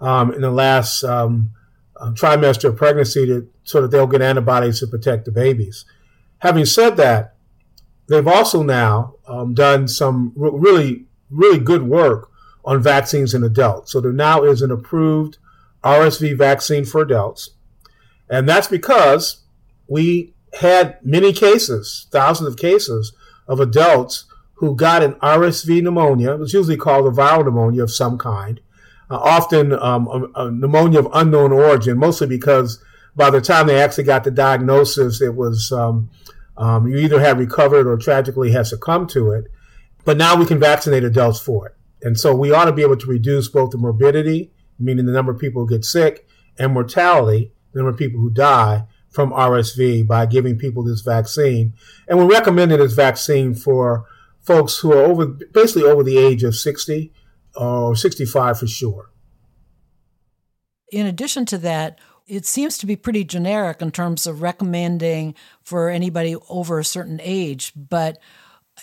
[0.00, 1.52] um, in the last um,
[2.00, 5.84] um, trimester of pregnancy to, so that they'll get antibodies to protect the babies.
[6.38, 7.36] Having said that,
[8.08, 12.30] they've also now um, done some r- really, really good work
[12.64, 13.92] on vaccines in adults.
[13.92, 15.38] So there now is an approved
[15.84, 17.50] RSV vaccine for adults.
[18.28, 19.42] And that's because
[19.86, 23.12] we had many cases, thousands of cases
[23.46, 24.24] of adults
[24.58, 26.32] who got an RSV pneumonia.
[26.32, 28.60] It was usually called a viral pneumonia of some kind,
[29.10, 32.82] uh, often um, a, a, pneumonia of unknown origin, mostly because
[33.14, 36.10] by the time they actually got the diagnosis, it was um,
[36.56, 39.50] um, you either had recovered or tragically had succumbed to it.
[40.04, 41.74] But now we can vaccinate adults for it.
[42.02, 45.32] And so we ought to be able to reduce both the morbidity, meaning the number
[45.32, 46.26] of people who get sick,
[46.58, 51.72] and mortality, the number of people who die from RSV by giving people this vaccine.
[52.06, 54.06] And we're recommending this vaccine for
[54.48, 57.12] folks who are over, basically over the age of 60
[57.54, 59.10] or 65 for sure.
[60.90, 65.90] In addition to that, it seems to be pretty generic in terms of recommending for
[65.90, 67.72] anybody over a certain age.
[67.76, 68.18] But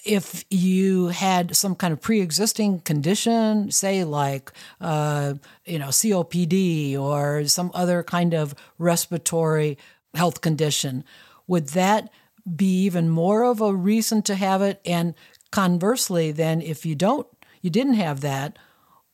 [0.06, 4.52] if you had some kind of pre-existing condition, say like
[4.82, 5.34] uh,
[5.66, 9.78] you know COPD or some other kind of respiratory
[10.14, 11.04] health condition,
[11.48, 12.12] would that
[12.56, 14.80] be even more of a reason to have it?
[14.86, 15.16] And
[15.56, 17.26] Conversely, then, if you don't,
[17.62, 18.60] you didn't have that,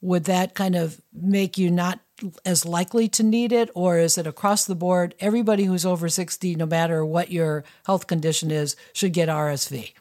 [0.02, 2.00] would that kind of make you not
[2.44, 5.14] as likely to need it, or is it across the board?
[5.20, 9.94] Everybody who's over 60, no matter what your health condition is, should get RSV.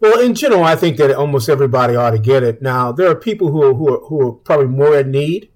[0.00, 2.62] Well, in general, I think that almost everybody ought to get it.
[2.62, 5.50] Now, there are people who are, who are, who are probably more in need,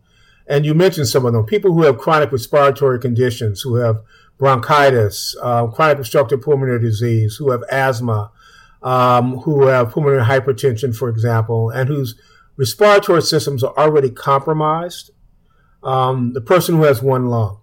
[0.46, 1.46] and you mentioned some of them.
[1.46, 4.02] People who have chronic respiratory conditions, who have
[4.36, 8.30] bronchitis, uh, chronic obstructive pulmonary disease, who have asthma,
[8.82, 12.20] um, who have pulmonary hypertension, for example, and whose
[12.56, 15.10] respiratory systems are already compromised.
[15.82, 17.60] Um, the person who has one lung,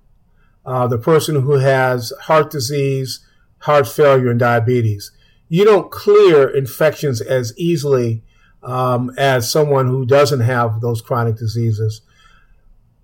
[0.65, 3.25] uh, the person who has heart disease,
[3.59, 5.11] heart failure, and diabetes.
[5.47, 8.23] You don't clear infections as easily
[8.63, 12.01] um, as someone who doesn't have those chronic diseases.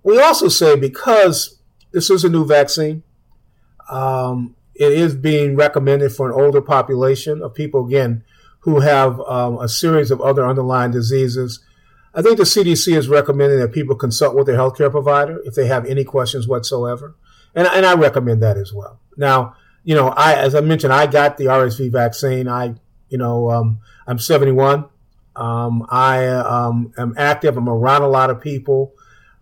[0.03, 1.59] We also say because
[1.91, 3.03] this is a new vaccine,
[3.89, 8.23] um, it is being recommended for an older population of people, again,
[8.61, 11.59] who have um, a series of other underlying diseases.
[12.15, 15.67] I think the CDC is recommending that people consult with their healthcare provider if they
[15.67, 17.13] have any questions whatsoever.
[17.53, 18.99] And, and I recommend that as well.
[19.17, 22.47] Now, you know, I, as I mentioned, I got the RSV vaccine.
[22.47, 22.73] I,
[23.09, 24.85] you know, um, I'm 71.
[25.35, 27.55] Um, I um, am active.
[27.55, 28.93] I'm around a lot of people.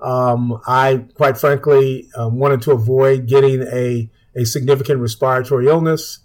[0.02, 4.10] Um, I, quite frankly, um, wanted to avoid getting a
[4.40, 6.20] a significant respiratory illness.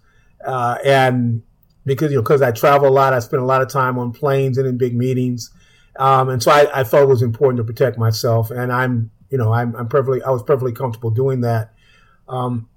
[0.45, 1.43] Uh, and
[1.85, 4.13] because you know because I travel a lot, I spend a lot of time on
[4.13, 5.51] planes and in big meetings,
[5.97, 8.51] um, and so I, I, felt it was important to protect myself.
[8.51, 11.73] And I'm you know I'm, I'm perfectly I was perfectly comfortable doing that.
[12.29, 12.69] Um,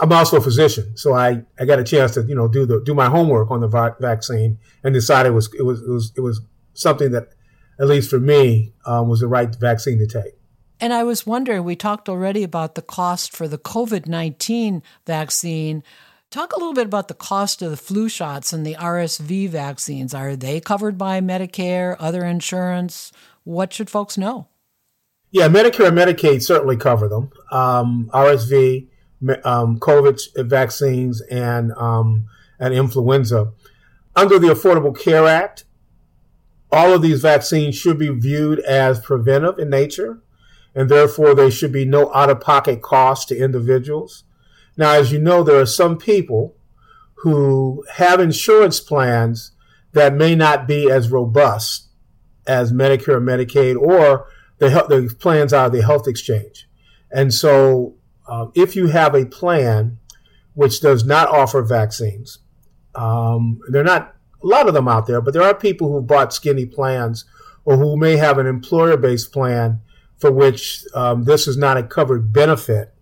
[0.00, 2.80] I'm also a physician, so I, I got a chance to you know do the
[2.80, 6.12] do my homework on the va- vaccine and decided it was it was it was
[6.16, 6.40] it was
[6.74, 7.28] something that
[7.78, 10.34] at least for me um, was the right vaccine to take.
[10.80, 15.82] And I was wondering, we talked already about the cost for the COVID 19 vaccine.
[16.30, 20.12] Talk a little bit about the cost of the flu shots and the RSV vaccines.
[20.12, 23.12] Are they covered by Medicare, other insurance?
[23.44, 24.48] What should folks know?
[25.30, 27.30] Yeah, Medicare and Medicaid certainly cover them.
[27.52, 28.88] Um, RSV,
[29.44, 32.26] um, COVID vaccines, and um,
[32.58, 33.52] and influenza.
[34.16, 35.64] Under the Affordable Care Act,
[36.70, 40.20] all of these vaccines should be viewed as preventive in nature
[40.74, 44.24] and therefore there should be no out of pocket cost to individuals.
[44.76, 46.56] Now, as you know, there are some people
[47.16, 49.52] who have insurance plans
[49.92, 51.88] that may not be as robust
[52.46, 54.26] as Medicare or Medicaid, or
[54.58, 56.68] the, the plans the health exchange.
[57.10, 57.94] And so,
[58.28, 59.98] uh, if you have a plan
[60.54, 62.38] which does not offer vaccines,
[62.94, 66.34] um, they're not a lot of them out there, but there are people who bought
[66.34, 67.24] skinny plans
[67.64, 69.80] or who may have an employer based plan
[70.24, 72.94] for which um, this is not a covered benefit,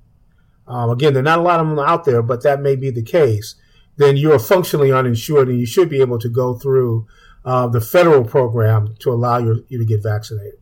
[0.66, 2.91] um, again, there are not a lot of them out there, but that may be
[2.91, 3.55] the case,
[3.97, 7.07] then you are functionally uninsured and you should be able to go through
[7.45, 10.59] uh, the federal program to allow you, you to get vaccinated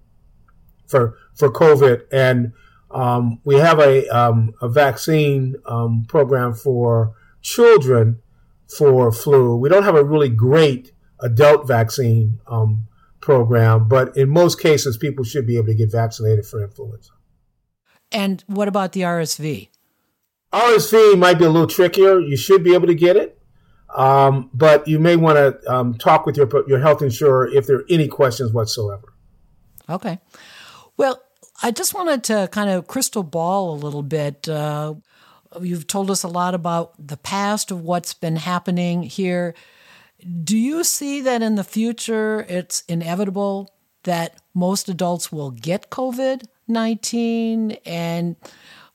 [0.86, 2.02] for, for COVID.
[2.12, 2.52] And
[2.90, 8.20] um, we have a, um, a vaccine um, program for children
[8.68, 9.56] for flu.
[9.56, 12.86] We don't have a really great adult vaccine um,
[13.20, 17.10] program, but in most cases, people should be able to get vaccinated for influenza.
[18.12, 19.68] And what about the RSV?
[20.52, 22.18] RSV might be a little trickier.
[22.18, 23.40] You should be able to get it,
[23.94, 27.76] um, but you may want to um, talk with your your health insurer if there
[27.76, 29.14] are any questions whatsoever.
[29.88, 30.18] Okay.
[30.96, 31.22] Well,
[31.62, 34.48] I just wanted to kind of crystal ball a little bit.
[34.48, 34.94] Uh,
[35.60, 39.54] you've told us a lot about the past of what's been happening here.
[40.44, 46.44] Do you see that in the future it's inevitable that most adults will get COVID
[46.68, 48.36] 19 and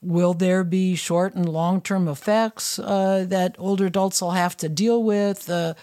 [0.00, 4.68] will there be short and long term effects uh, that older adults will have to
[4.68, 5.48] deal with?
[5.48, 5.74] Uh,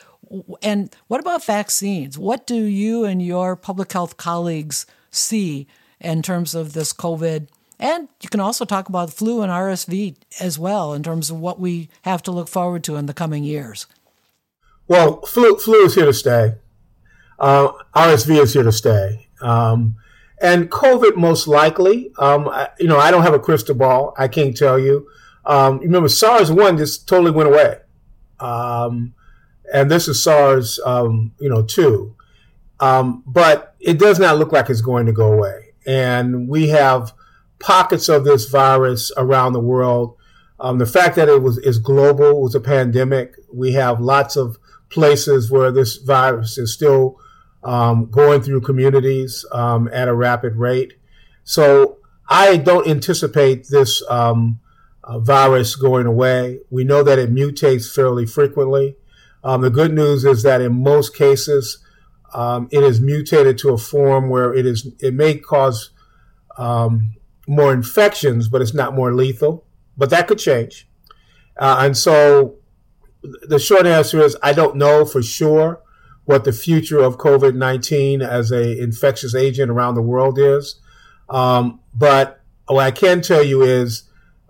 [0.62, 2.18] and what about vaccines?
[2.18, 5.68] What do you and your public health colleagues see
[6.00, 7.48] in terms of this COVID?
[7.80, 11.60] And you can also talk about flu and RSV as well in terms of what
[11.60, 13.88] we have to look forward to in the coming years.
[14.88, 16.56] Well, flu, flu is here to stay.
[17.40, 19.28] Uh, RSV is here to stay.
[19.42, 19.96] Um,
[20.44, 22.12] and COVID most likely.
[22.20, 24.14] Um, I, you know, I don't have a crystal ball.
[24.18, 25.08] I can't tell you.
[25.46, 27.80] Um, remember, SARS one just totally went away,
[28.40, 29.14] um,
[29.74, 32.16] and this is SARS, um, you know, two.
[32.80, 37.14] Um, but it does not look like it's going to go away, and we have
[37.60, 40.18] pockets of this virus around the world.
[40.60, 43.36] the fact that it was is global was a pandemic.
[43.52, 44.58] We have lots of
[44.94, 47.20] places where this virus is still
[47.64, 50.94] um, going through communities um, at a rapid rate.
[51.44, 51.98] So
[52.30, 54.60] I don't anticipate this um,
[55.04, 56.60] uh, virus going away.
[56.70, 58.96] We know that it mutates fairly frequently.
[59.44, 61.80] Um, the good news is that in most cases,
[62.34, 65.92] um, it is mutated to a form where it is it may cause
[66.58, 67.16] um,
[67.48, 69.66] more infections, but it's not more lethal.
[69.98, 70.88] But that could change.
[71.58, 72.56] Uh, and so
[73.24, 75.82] the short answer is I don't know for sure
[76.26, 80.80] what the future of COVID 19 as a infectious agent around the world is.
[81.30, 84.04] Um, but what I can tell you is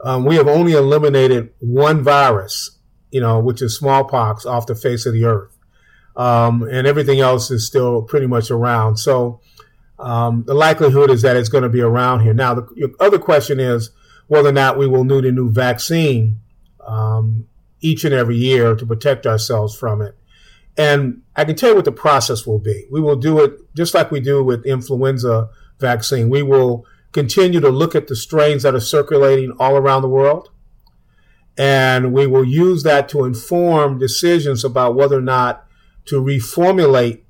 [0.03, 2.77] um, we have only eliminated one virus,
[3.11, 5.57] you know, which is smallpox off the face of the earth.
[6.15, 8.97] Um, and everything else is still pretty much around.
[8.97, 9.41] So
[9.97, 12.33] um, the likelihood is that it's going to be around here.
[12.33, 13.89] Now, the other question is
[14.27, 16.39] whether or not we will need a new vaccine.
[16.85, 17.47] Um,
[17.83, 20.15] each and every year to protect ourselves from it.
[20.77, 22.87] And I can tell you what the process will be.
[22.89, 26.29] We will do it just like we do with influenza vaccine.
[26.29, 30.49] We will continue to look at the strains that are circulating all around the world.
[31.55, 35.67] And we will use that to inform decisions about whether or not
[36.05, 37.21] to reformulate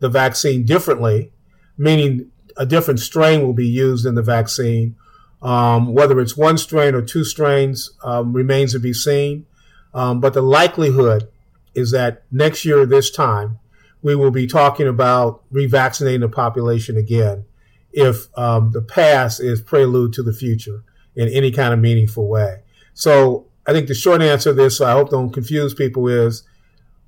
[0.00, 1.32] the vaccine differently,
[1.78, 4.96] meaning a different strain will be used in the vaccine.
[5.40, 9.46] Um, whether it's one strain or two strains um, remains to be seen.
[9.94, 11.28] Um, but the likelihood
[11.74, 13.58] is that next year, this time,
[14.02, 17.44] we will be talking about revaccinating the population again
[17.92, 20.82] if um, the past is prelude to the future
[21.14, 22.62] in any kind of meaningful way.
[22.94, 26.42] So I think the short answer to this, so I hope don't confuse people, is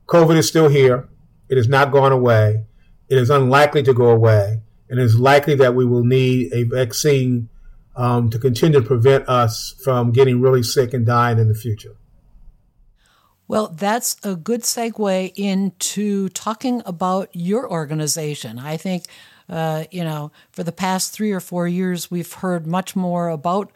[0.07, 1.09] COVID is still here.
[1.49, 2.67] It has not gone away.
[3.09, 4.61] It is unlikely to go away.
[4.89, 7.49] And it is likely that we will need a vaccine
[7.97, 11.97] um, to continue to prevent us from getting really sick and dying in the future.
[13.47, 18.59] Well, that's a good segue into talking about your organization.
[18.59, 19.05] I think,
[19.49, 23.71] uh, you know, for the past three or four years, we've heard much more about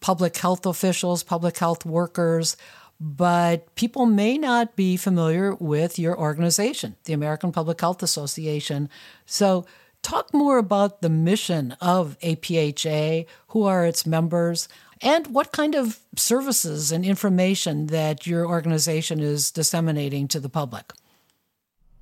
[0.00, 2.56] public health officials, public health workers,
[2.98, 8.88] but people may not be familiar with your organization, the American Public Health Association.
[9.26, 9.66] So,
[10.02, 14.66] talk more about the mission of APHA, who are its members,
[15.02, 20.92] and what kind of services and information that your organization is disseminating to the public.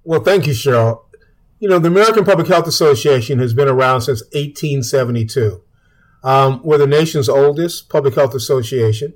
[0.05, 1.03] Well, thank you, Cheryl.
[1.61, 5.61] You know, the American Public Health Association has been around since 1872.
[6.25, 9.15] Um, we're the nation's oldest public health association.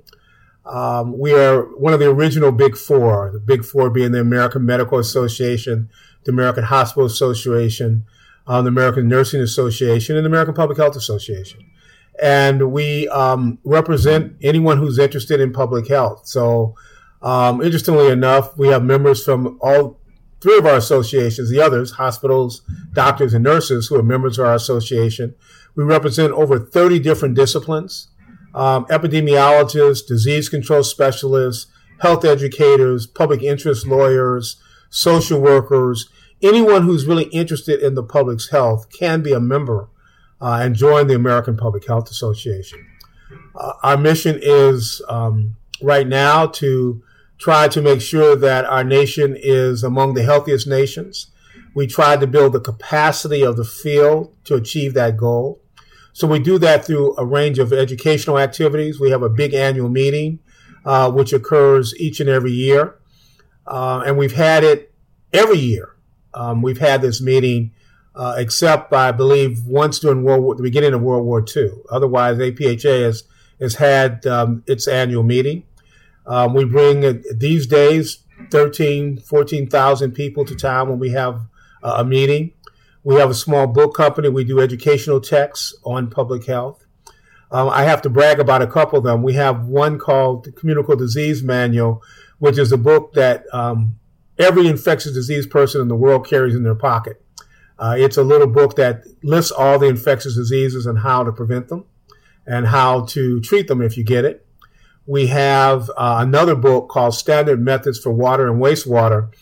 [0.65, 4.65] Um, we are one of the original Big Four, the Big Four being the American
[4.65, 5.89] Medical Association,
[6.23, 8.05] the American Hospital Association,
[8.47, 11.65] um, the American Nursing Association, and the American Public Health Association
[12.21, 16.27] and we um, represent anyone who's interested in public health.
[16.27, 16.75] So,
[17.21, 19.99] um, interestingly enough, we have members from all
[20.41, 22.61] three of our associations, the others, hospitals,
[22.91, 25.33] doctors, and nurses who are members of our association.
[25.75, 28.09] We represent over 30 different disciplines
[28.53, 34.61] um, epidemiologists, disease control specialists, health educators, public interest lawyers,
[34.91, 36.07] social workers.
[36.41, 39.89] Anyone who's really interested in the public's health can be a member
[40.43, 42.85] uh, and join the American Public Health Association.
[43.55, 47.01] Uh, our mission is um, right now to
[47.37, 51.27] try to make sure that our nation is among the healthiest nations.
[51.73, 55.61] We try to build the capacity of the field to achieve that goal.
[56.11, 58.99] So we do that through a range of educational activities.
[58.99, 60.39] We have a big annual meeting,
[60.85, 62.95] uh, which occurs each and every year.
[63.65, 64.93] Uh, and we've had it
[65.31, 65.95] every year.
[66.33, 67.71] Um, we've had this meeting
[68.15, 71.71] uh, except I believe once during World War, the beginning of World War II.
[71.89, 73.23] Otherwise, APHA has
[73.59, 75.63] has had um, its annual meeting.
[76.25, 78.19] Um, we bring uh, these days
[78.51, 81.41] 13, 14,000 people to town when we have
[81.81, 82.53] uh, a meeting.
[83.03, 84.29] We have a small book company.
[84.29, 86.85] We do educational texts on public health.
[87.51, 89.21] Um, I have to brag about a couple of them.
[89.21, 92.01] We have one called the Communicable Disease Manual,
[92.39, 93.99] which is a book that um,
[94.39, 97.22] every infectious disease person in the world carries in their pocket.
[97.79, 101.67] Uh, it's a little book that lists all the infectious diseases and how to prevent
[101.67, 101.85] them
[102.45, 104.45] and how to treat them if you get it.
[105.05, 109.33] We have uh, another book called Standard Methods for Water and Wastewater,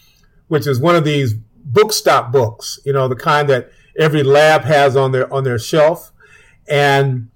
[0.47, 4.63] which is one of these book stop books, you know, the kind that every lab
[4.63, 6.11] has on their on their shelf.
[6.67, 7.29] And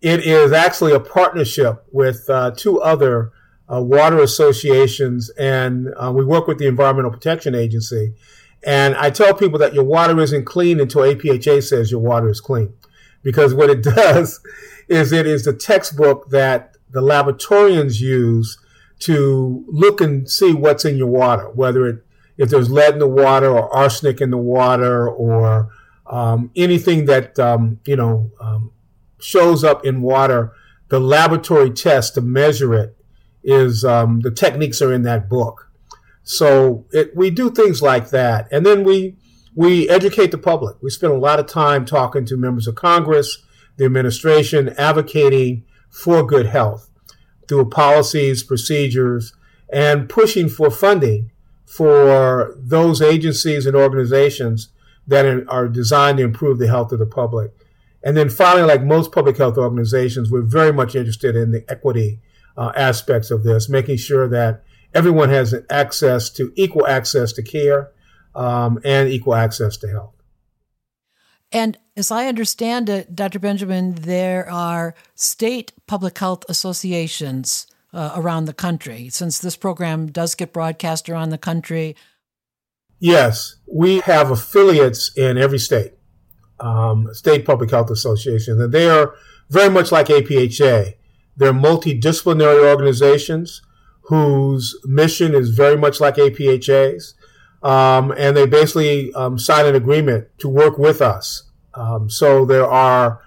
[0.00, 3.32] it is actually a partnership with uh, two other
[3.72, 8.14] uh, water associations, and uh, we work with the Environmental Protection Agency.
[8.62, 12.40] And I tell people that your water isn't clean until APHA says your water is
[12.40, 12.74] clean.
[13.22, 14.40] Because what it does
[14.88, 18.58] is it is the textbook that the laboratorians use
[19.00, 22.04] to look and see what's in your water, whether it
[22.36, 25.70] if there's lead in the water or arsenic in the water or
[26.06, 28.72] um, anything that um, you know um,
[29.20, 30.52] shows up in water.
[30.88, 32.96] The laboratory test to measure it
[33.44, 35.69] is um, the techniques are in that book.
[36.30, 39.16] So it, we do things like that, and then we
[39.56, 40.76] we educate the public.
[40.80, 43.38] We spend a lot of time talking to members of Congress,
[43.78, 46.88] the administration, advocating for good health
[47.48, 49.34] through policies, procedures,
[49.72, 51.32] and pushing for funding
[51.66, 54.68] for those agencies and organizations
[55.08, 57.50] that are designed to improve the health of the public.
[58.04, 62.20] And then finally, like most public health organizations, we're very much interested in the equity
[62.56, 64.62] uh, aspects of this, making sure that
[64.94, 67.90] everyone has access to equal access to care
[68.34, 70.14] um, and equal access to health.
[71.52, 73.40] And as I understand it, Dr.
[73.40, 79.08] Benjamin, there are state public health associations uh, around the country.
[79.08, 81.96] Since this program does get broadcast around the country.
[83.00, 85.94] Yes, we have affiliates in every state,
[86.60, 89.14] um, state public health associations, and they are
[89.48, 90.94] very much like APHA.
[91.36, 93.62] They're multidisciplinary organizations
[94.02, 97.14] whose mission is very much like APHA's.
[97.62, 101.44] Um, and they basically um, sign an agreement to work with us.
[101.74, 103.20] Um, so there are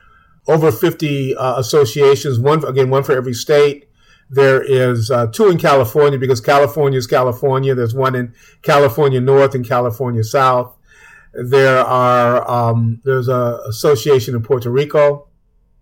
[0.47, 3.87] over 50 uh, associations, one, again, one for every state.
[4.29, 7.75] There is uh, two in California because California is California.
[7.75, 10.75] There's one in California North and California South.
[11.33, 15.27] There are, um, there's a association in Puerto Rico.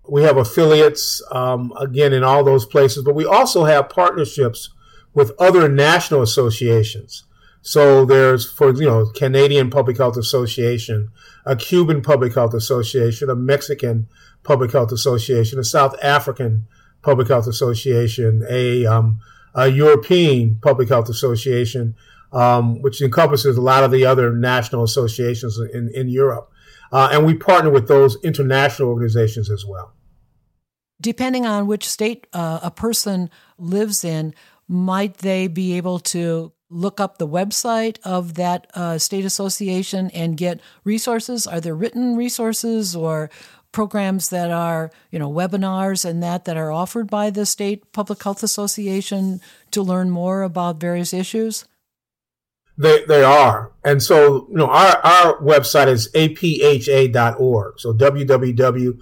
[0.07, 4.69] We have affiliates, um, again, in all those places, but we also have partnerships
[5.13, 7.23] with other national associations.
[7.61, 11.11] So there's, for you know, Canadian Public Health Association,
[11.45, 14.07] a Cuban Public Health Association, a Mexican
[14.43, 16.65] Public Health Association, a South African
[17.03, 19.19] Public Health Association, a, um,
[19.53, 21.95] a European Public Health Association,
[22.31, 26.51] um, which encompasses a lot of the other national associations in, in Europe.
[26.91, 29.93] Uh, and we partner with those international organizations as well.
[30.99, 34.35] Depending on which state uh, a person lives in,
[34.71, 40.37] might they be able to look up the website of that uh, state association and
[40.37, 41.45] get resources?
[41.45, 43.29] Are there written resources or
[43.73, 48.23] programs that are, you know, webinars and that that are offered by the state public
[48.23, 49.41] health association
[49.71, 51.65] to learn more about various issues?
[52.77, 53.73] They, they are.
[53.83, 57.79] And so, you know, our, our website is apha.org.
[57.79, 58.93] So www.apha.org.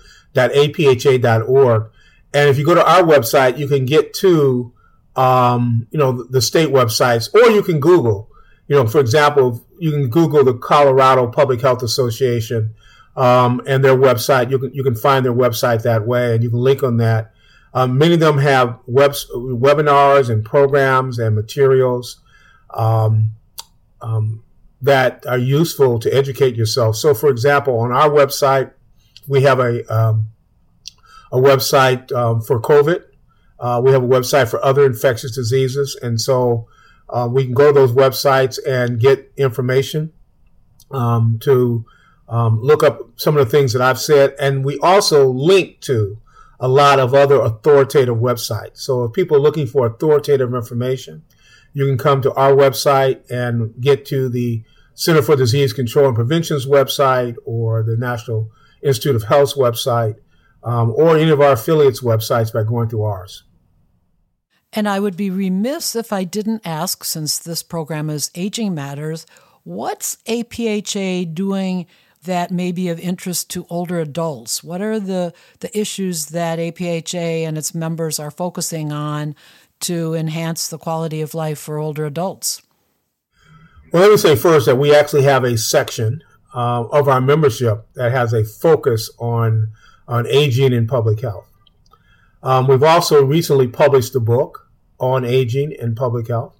[2.34, 4.74] And if you go to our website, you can get to,
[5.20, 8.32] um, you know, the, state websites, or you can Google,
[8.70, 12.74] you know, for example, you can Google the Colorado Public Health Association
[13.17, 14.49] um, and their website.
[14.49, 17.34] You can you can find their website that way, and you can link on that.
[17.74, 22.22] Um, many of them have webs, webinars and programs and materials.
[22.74, 23.32] Um,
[24.01, 24.43] um,
[24.82, 26.95] that are useful to educate yourself.
[26.95, 28.72] So, for example, on our website,
[29.28, 30.30] we have a um,
[31.34, 32.07] a website
[32.45, 33.09] for COVID.
[33.60, 36.68] Uh, we have a website for other infectious diseases, and so
[37.10, 40.14] uh, we can go to those websites and get information
[40.91, 41.86] um, to
[42.28, 44.36] um, look up some of the things that I've said.
[44.39, 46.20] And we also link to
[46.60, 48.78] a lot of other authoritative websites.
[48.78, 51.24] So if people are looking for authoritative information,
[51.74, 56.16] you can come to our website and get to the Center for Disease Control and
[56.16, 58.51] Prevention's website or the National
[58.84, 60.16] Institute of Health's website
[60.64, 63.43] um, or any of our affiliates' websites by going through ours.
[64.72, 69.26] And I would be remiss if I didn't ask, since this program is Aging Matters,
[69.63, 71.88] what's APHA doing
[72.24, 74.63] that may be of interest to older adults?
[74.63, 79.36] What are the, the issues that APHA and its members are focusing on
[79.82, 82.61] to enhance the quality of life for older adults?
[83.91, 86.22] Well, let me say first that we actually have a section
[86.53, 89.72] uh, of our membership that has a focus on
[90.07, 91.49] on aging and public health.
[92.41, 94.69] Um, we've also recently published a book
[94.99, 96.55] on aging and public health.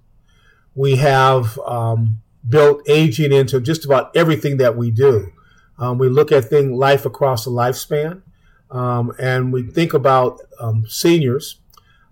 [0.76, 5.32] We have um, built aging into just about everything that we do.
[5.78, 8.22] Um, we look at things life across the lifespan,
[8.70, 11.60] um, and we think about um, seniors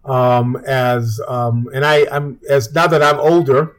[0.05, 3.76] um, as and I, am as now that I'm older,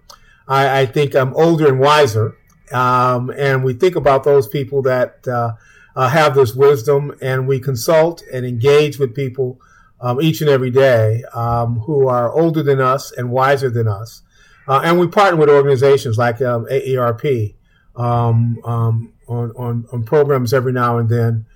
[0.46, 2.36] I, I think I'm older and wiser,
[2.70, 5.52] and we think about those people that uh,
[5.96, 9.58] uh, have this wisdom, and we consult and engage with people
[10.00, 14.22] um, each and every day um, who are older than us and wiser than us,
[14.66, 17.54] uh, and we partner with organizations like um, AARP
[17.94, 21.46] on, on on programs every now and then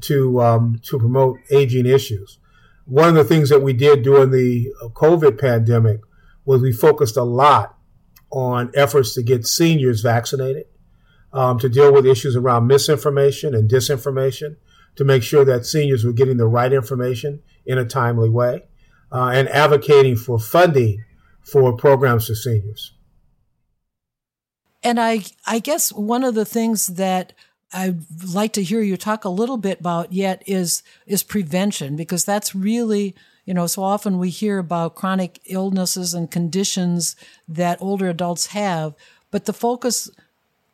[0.00, 2.38] to to promote aging issues.
[2.86, 6.00] One of the things that we did during the COVID pandemic
[6.44, 7.76] was we focused a lot
[8.30, 10.66] on efforts to get seniors vaccinated,
[11.32, 14.56] um, to deal with issues around misinformation and disinformation,
[14.96, 18.64] to make sure that seniors were getting the right information in a timely way,
[19.12, 21.04] uh, and advocating for funding
[21.42, 22.92] for programs for seniors.
[24.82, 27.32] And I, I guess one of the things that
[27.72, 32.24] I'd like to hear you talk a little bit about yet is is prevention because
[32.24, 37.16] that's really you know so often we hear about chronic illnesses and conditions
[37.48, 38.94] that older adults have
[39.32, 40.08] but the focus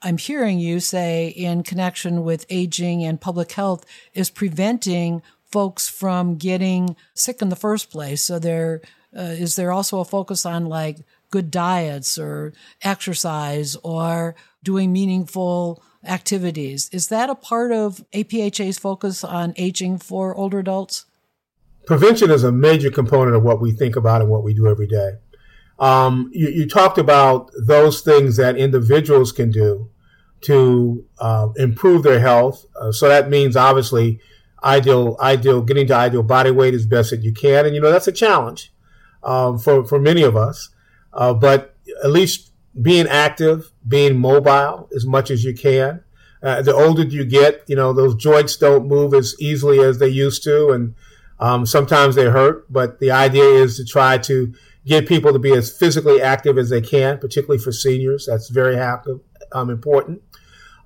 [0.03, 3.85] I'm hearing you say in connection with aging and public health
[4.15, 8.81] is preventing folks from getting sick in the first place so there
[9.17, 10.99] uh, is there also a focus on like
[11.31, 16.89] good diets or exercise or doing meaningful activities.
[16.93, 21.07] Is that a part of APHA's focus on aging for older adults?
[21.87, 24.87] Prevention is a major component of what we think about and what we do every
[24.87, 25.13] day.
[25.79, 29.90] Um, you, you, talked about those things that individuals can do
[30.43, 32.65] to uh, improve their health.
[32.81, 34.21] Uh, so that means obviously
[34.63, 37.91] ideal, ideal, getting to ideal body weight as best that you can, and you know
[37.91, 38.73] that's a challenge
[39.23, 40.71] um, for for many of us.
[41.13, 46.03] Uh, but at least being active, being mobile as much as you can.
[46.43, 50.09] Uh, the older you get, you know, those joints don't move as easily as they
[50.09, 50.95] used to, and
[51.39, 52.71] um, sometimes they hurt.
[52.73, 54.55] But the idea is to try to
[54.87, 58.27] get people to be as physically active as they can, particularly for seniors.
[58.27, 59.21] That's very active,
[59.53, 60.23] um, important.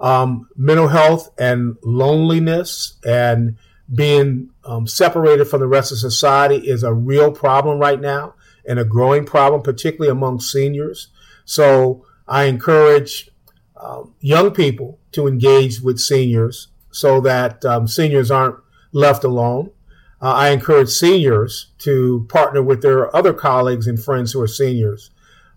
[0.00, 3.56] Um, mental health and loneliness and
[3.92, 8.34] being um, separated from the rest of society is a real problem right now
[8.66, 11.08] and a growing problem, particularly among seniors.
[11.44, 13.30] So I encourage
[13.76, 18.56] um, young people to engage with seniors so that um, seniors aren't
[18.92, 19.70] left alone.
[20.22, 25.10] Uh, I encourage seniors to partner with their other colleagues and friends who are seniors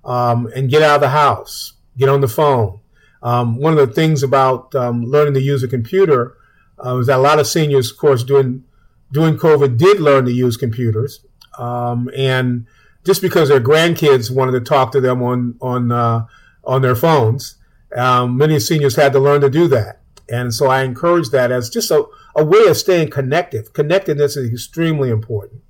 [0.04, 2.80] um, and get out of the house, get on the phone.
[3.24, 6.38] Um, one of the things about um, learning to use a computer
[6.78, 8.64] uh, was that a lot of seniors, of course, during
[9.12, 11.26] during COVID, did learn to use computers,
[11.58, 12.68] um, and
[13.06, 16.26] just because their grandkids wanted to talk to them on on uh,
[16.64, 17.56] on their phones,
[17.96, 20.02] um, many seniors had to learn to do that.
[20.30, 22.04] And so I encourage that as just a,
[22.36, 23.74] a way of staying connected.
[23.74, 25.62] Connectedness is extremely important.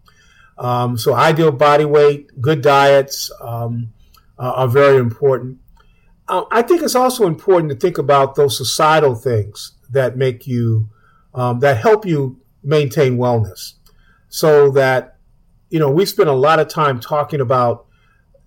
[0.57, 3.93] Um, so ideal body weight, good diets um,
[4.39, 5.59] uh, are very important.
[6.29, 10.89] Uh, I think it's also important to think about those societal things that make you,
[11.33, 13.73] um, that help you maintain wellness.
[14.29, 15.17] So that,
[15.69, 17.85] you know, we spend a lot of time talking about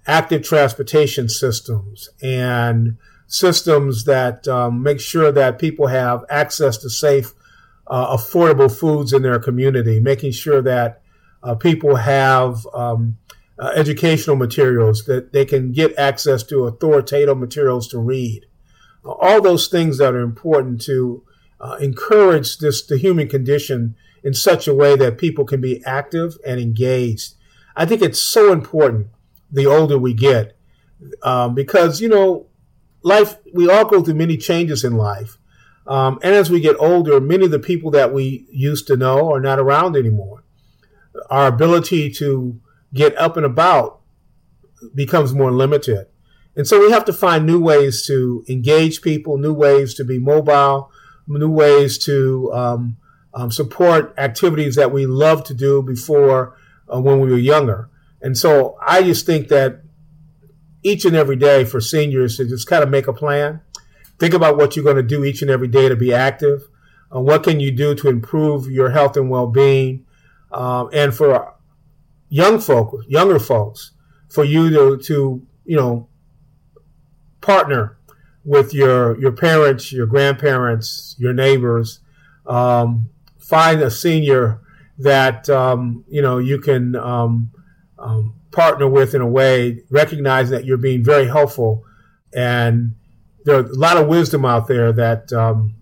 [0.06, 7.32] active transportation systems and systems that um, make sure that people have access to safe,
[7.86, 11.00] uh, affordable foods in their community, making sure that
[11.42, 13.16] uh, people have um,
[13.60, 18.46] uh, educational materials, that they can get access to authoritative materials to read.
[19.04, 21.22] all those things that are important to
[21.60, 23.94] uh, encourage this the human condition
[24.24, 27.34] in such a way that people can be active and engaged.
[27.76, 29.08] I think it's so important
[29.50, 30.56] the older we get
[31.22, 32.46] um, because you know
[33.02, 35.38] life, we all go through many changes in life.
[35.86, 39.32] Um, and as we get older, many of the people that we used to know
[39.32, 40.44] are not around anymore.
[41.30, 42.60] Our ability to
[42.92, 44.00] get up and about
[44.94, 46.06] becomes more limited.
[46.56, 50.18] And so we have to find new ways to engage people, new ways to be
[50.18, 50.90] mobile,
[51.26, 52.96] new ways to um,
[53.34, 56.56] um, support activities that we loved to do before
[56.92, 57.88] uh, when we were younger.
[58.20, 59.82] And so I just think that
[60.82, 63.60] each and every day for seniors to just kind of make a plan.
[64.18, 66.68] Think about what you're going to do each and every day to be active.
[67.14, 70.04] Uh, what can you do to improve your health and well-being?
[70.52, 71.54] Um, and for
[72.30, 73.92] young folk, younger folks,
[74.28, 76.08] for you to, to you know,
[77.42, 77.98] partner
[78.44, 82.00] with your your parents, your grandparents, your neighbors.
[82.46, 84.60] Um, find a senior
[84.98, 87.50] that um, you know you can um,
[87.98, 91.84] um partner with in a way, recognizing that you're being very helpful.
[92.34, 92.94] And
[93.44, 95.76] there are a lot of wisdom out there that um,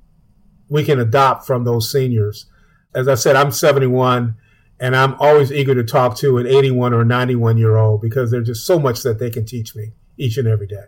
[0.69, 2.47] we can adopt from those seniors.
[2.95, 4.37] As I said, I'm 71
[4.81, 8.47] and I'm always eager to talk to an 81 or 91 year old because there's
[8.47, 10.85] just so much that they can teach me each and every day.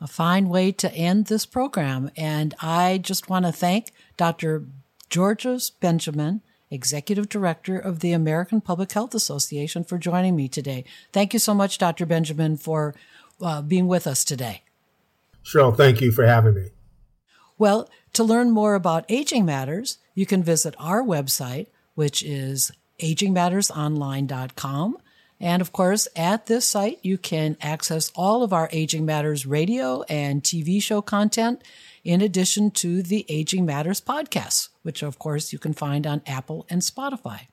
[0.00, 2.10] A fine way to end this program.
[2.16, 4.64] And I just want to thank Dr.
[5.08, 10.84] Georges Benjamin Executive Director of the American Public Health Association, for joining me today.
[11.12, 12.04] Thank you so much, Dr.
[12.04, 12.94] Benjamin, for
[13.40, 14.62] uh, being with us today.
[15.44, 16.70] Cheryl, thank you for having me.
[17.58, 22.72] Well, to learn more about Aging Matters, you can visit our website, which is
[23.04, 24.96] agingmattersonline.com.
[25.40, 30.02] And of course, at this site, you can access all of our Aging Matters radio
[30.04, 31.62] and TV show content
[32.02, 36.66] in addition to the Aging Matters podcasts, which of course you can find on Apple
[36.70, 37.48] and Spotify.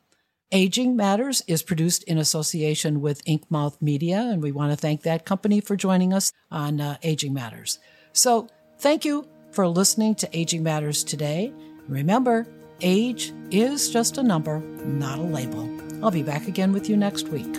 [0.53, 5.25] Aging Matters is produced in association with Inkmouth Media, and we want to thank that
[5.25, 7.79] company for joining us on uh, Aging Matters.
[8.13, 8.47] So,
[8.77, 11.53] thank you for listening to Aging Matters today.
[11.87, 12.45] Remember,
[12.83, 15.69] Age is just a number, not a label.
[16.03, 17.57] I'll be back again with you next week.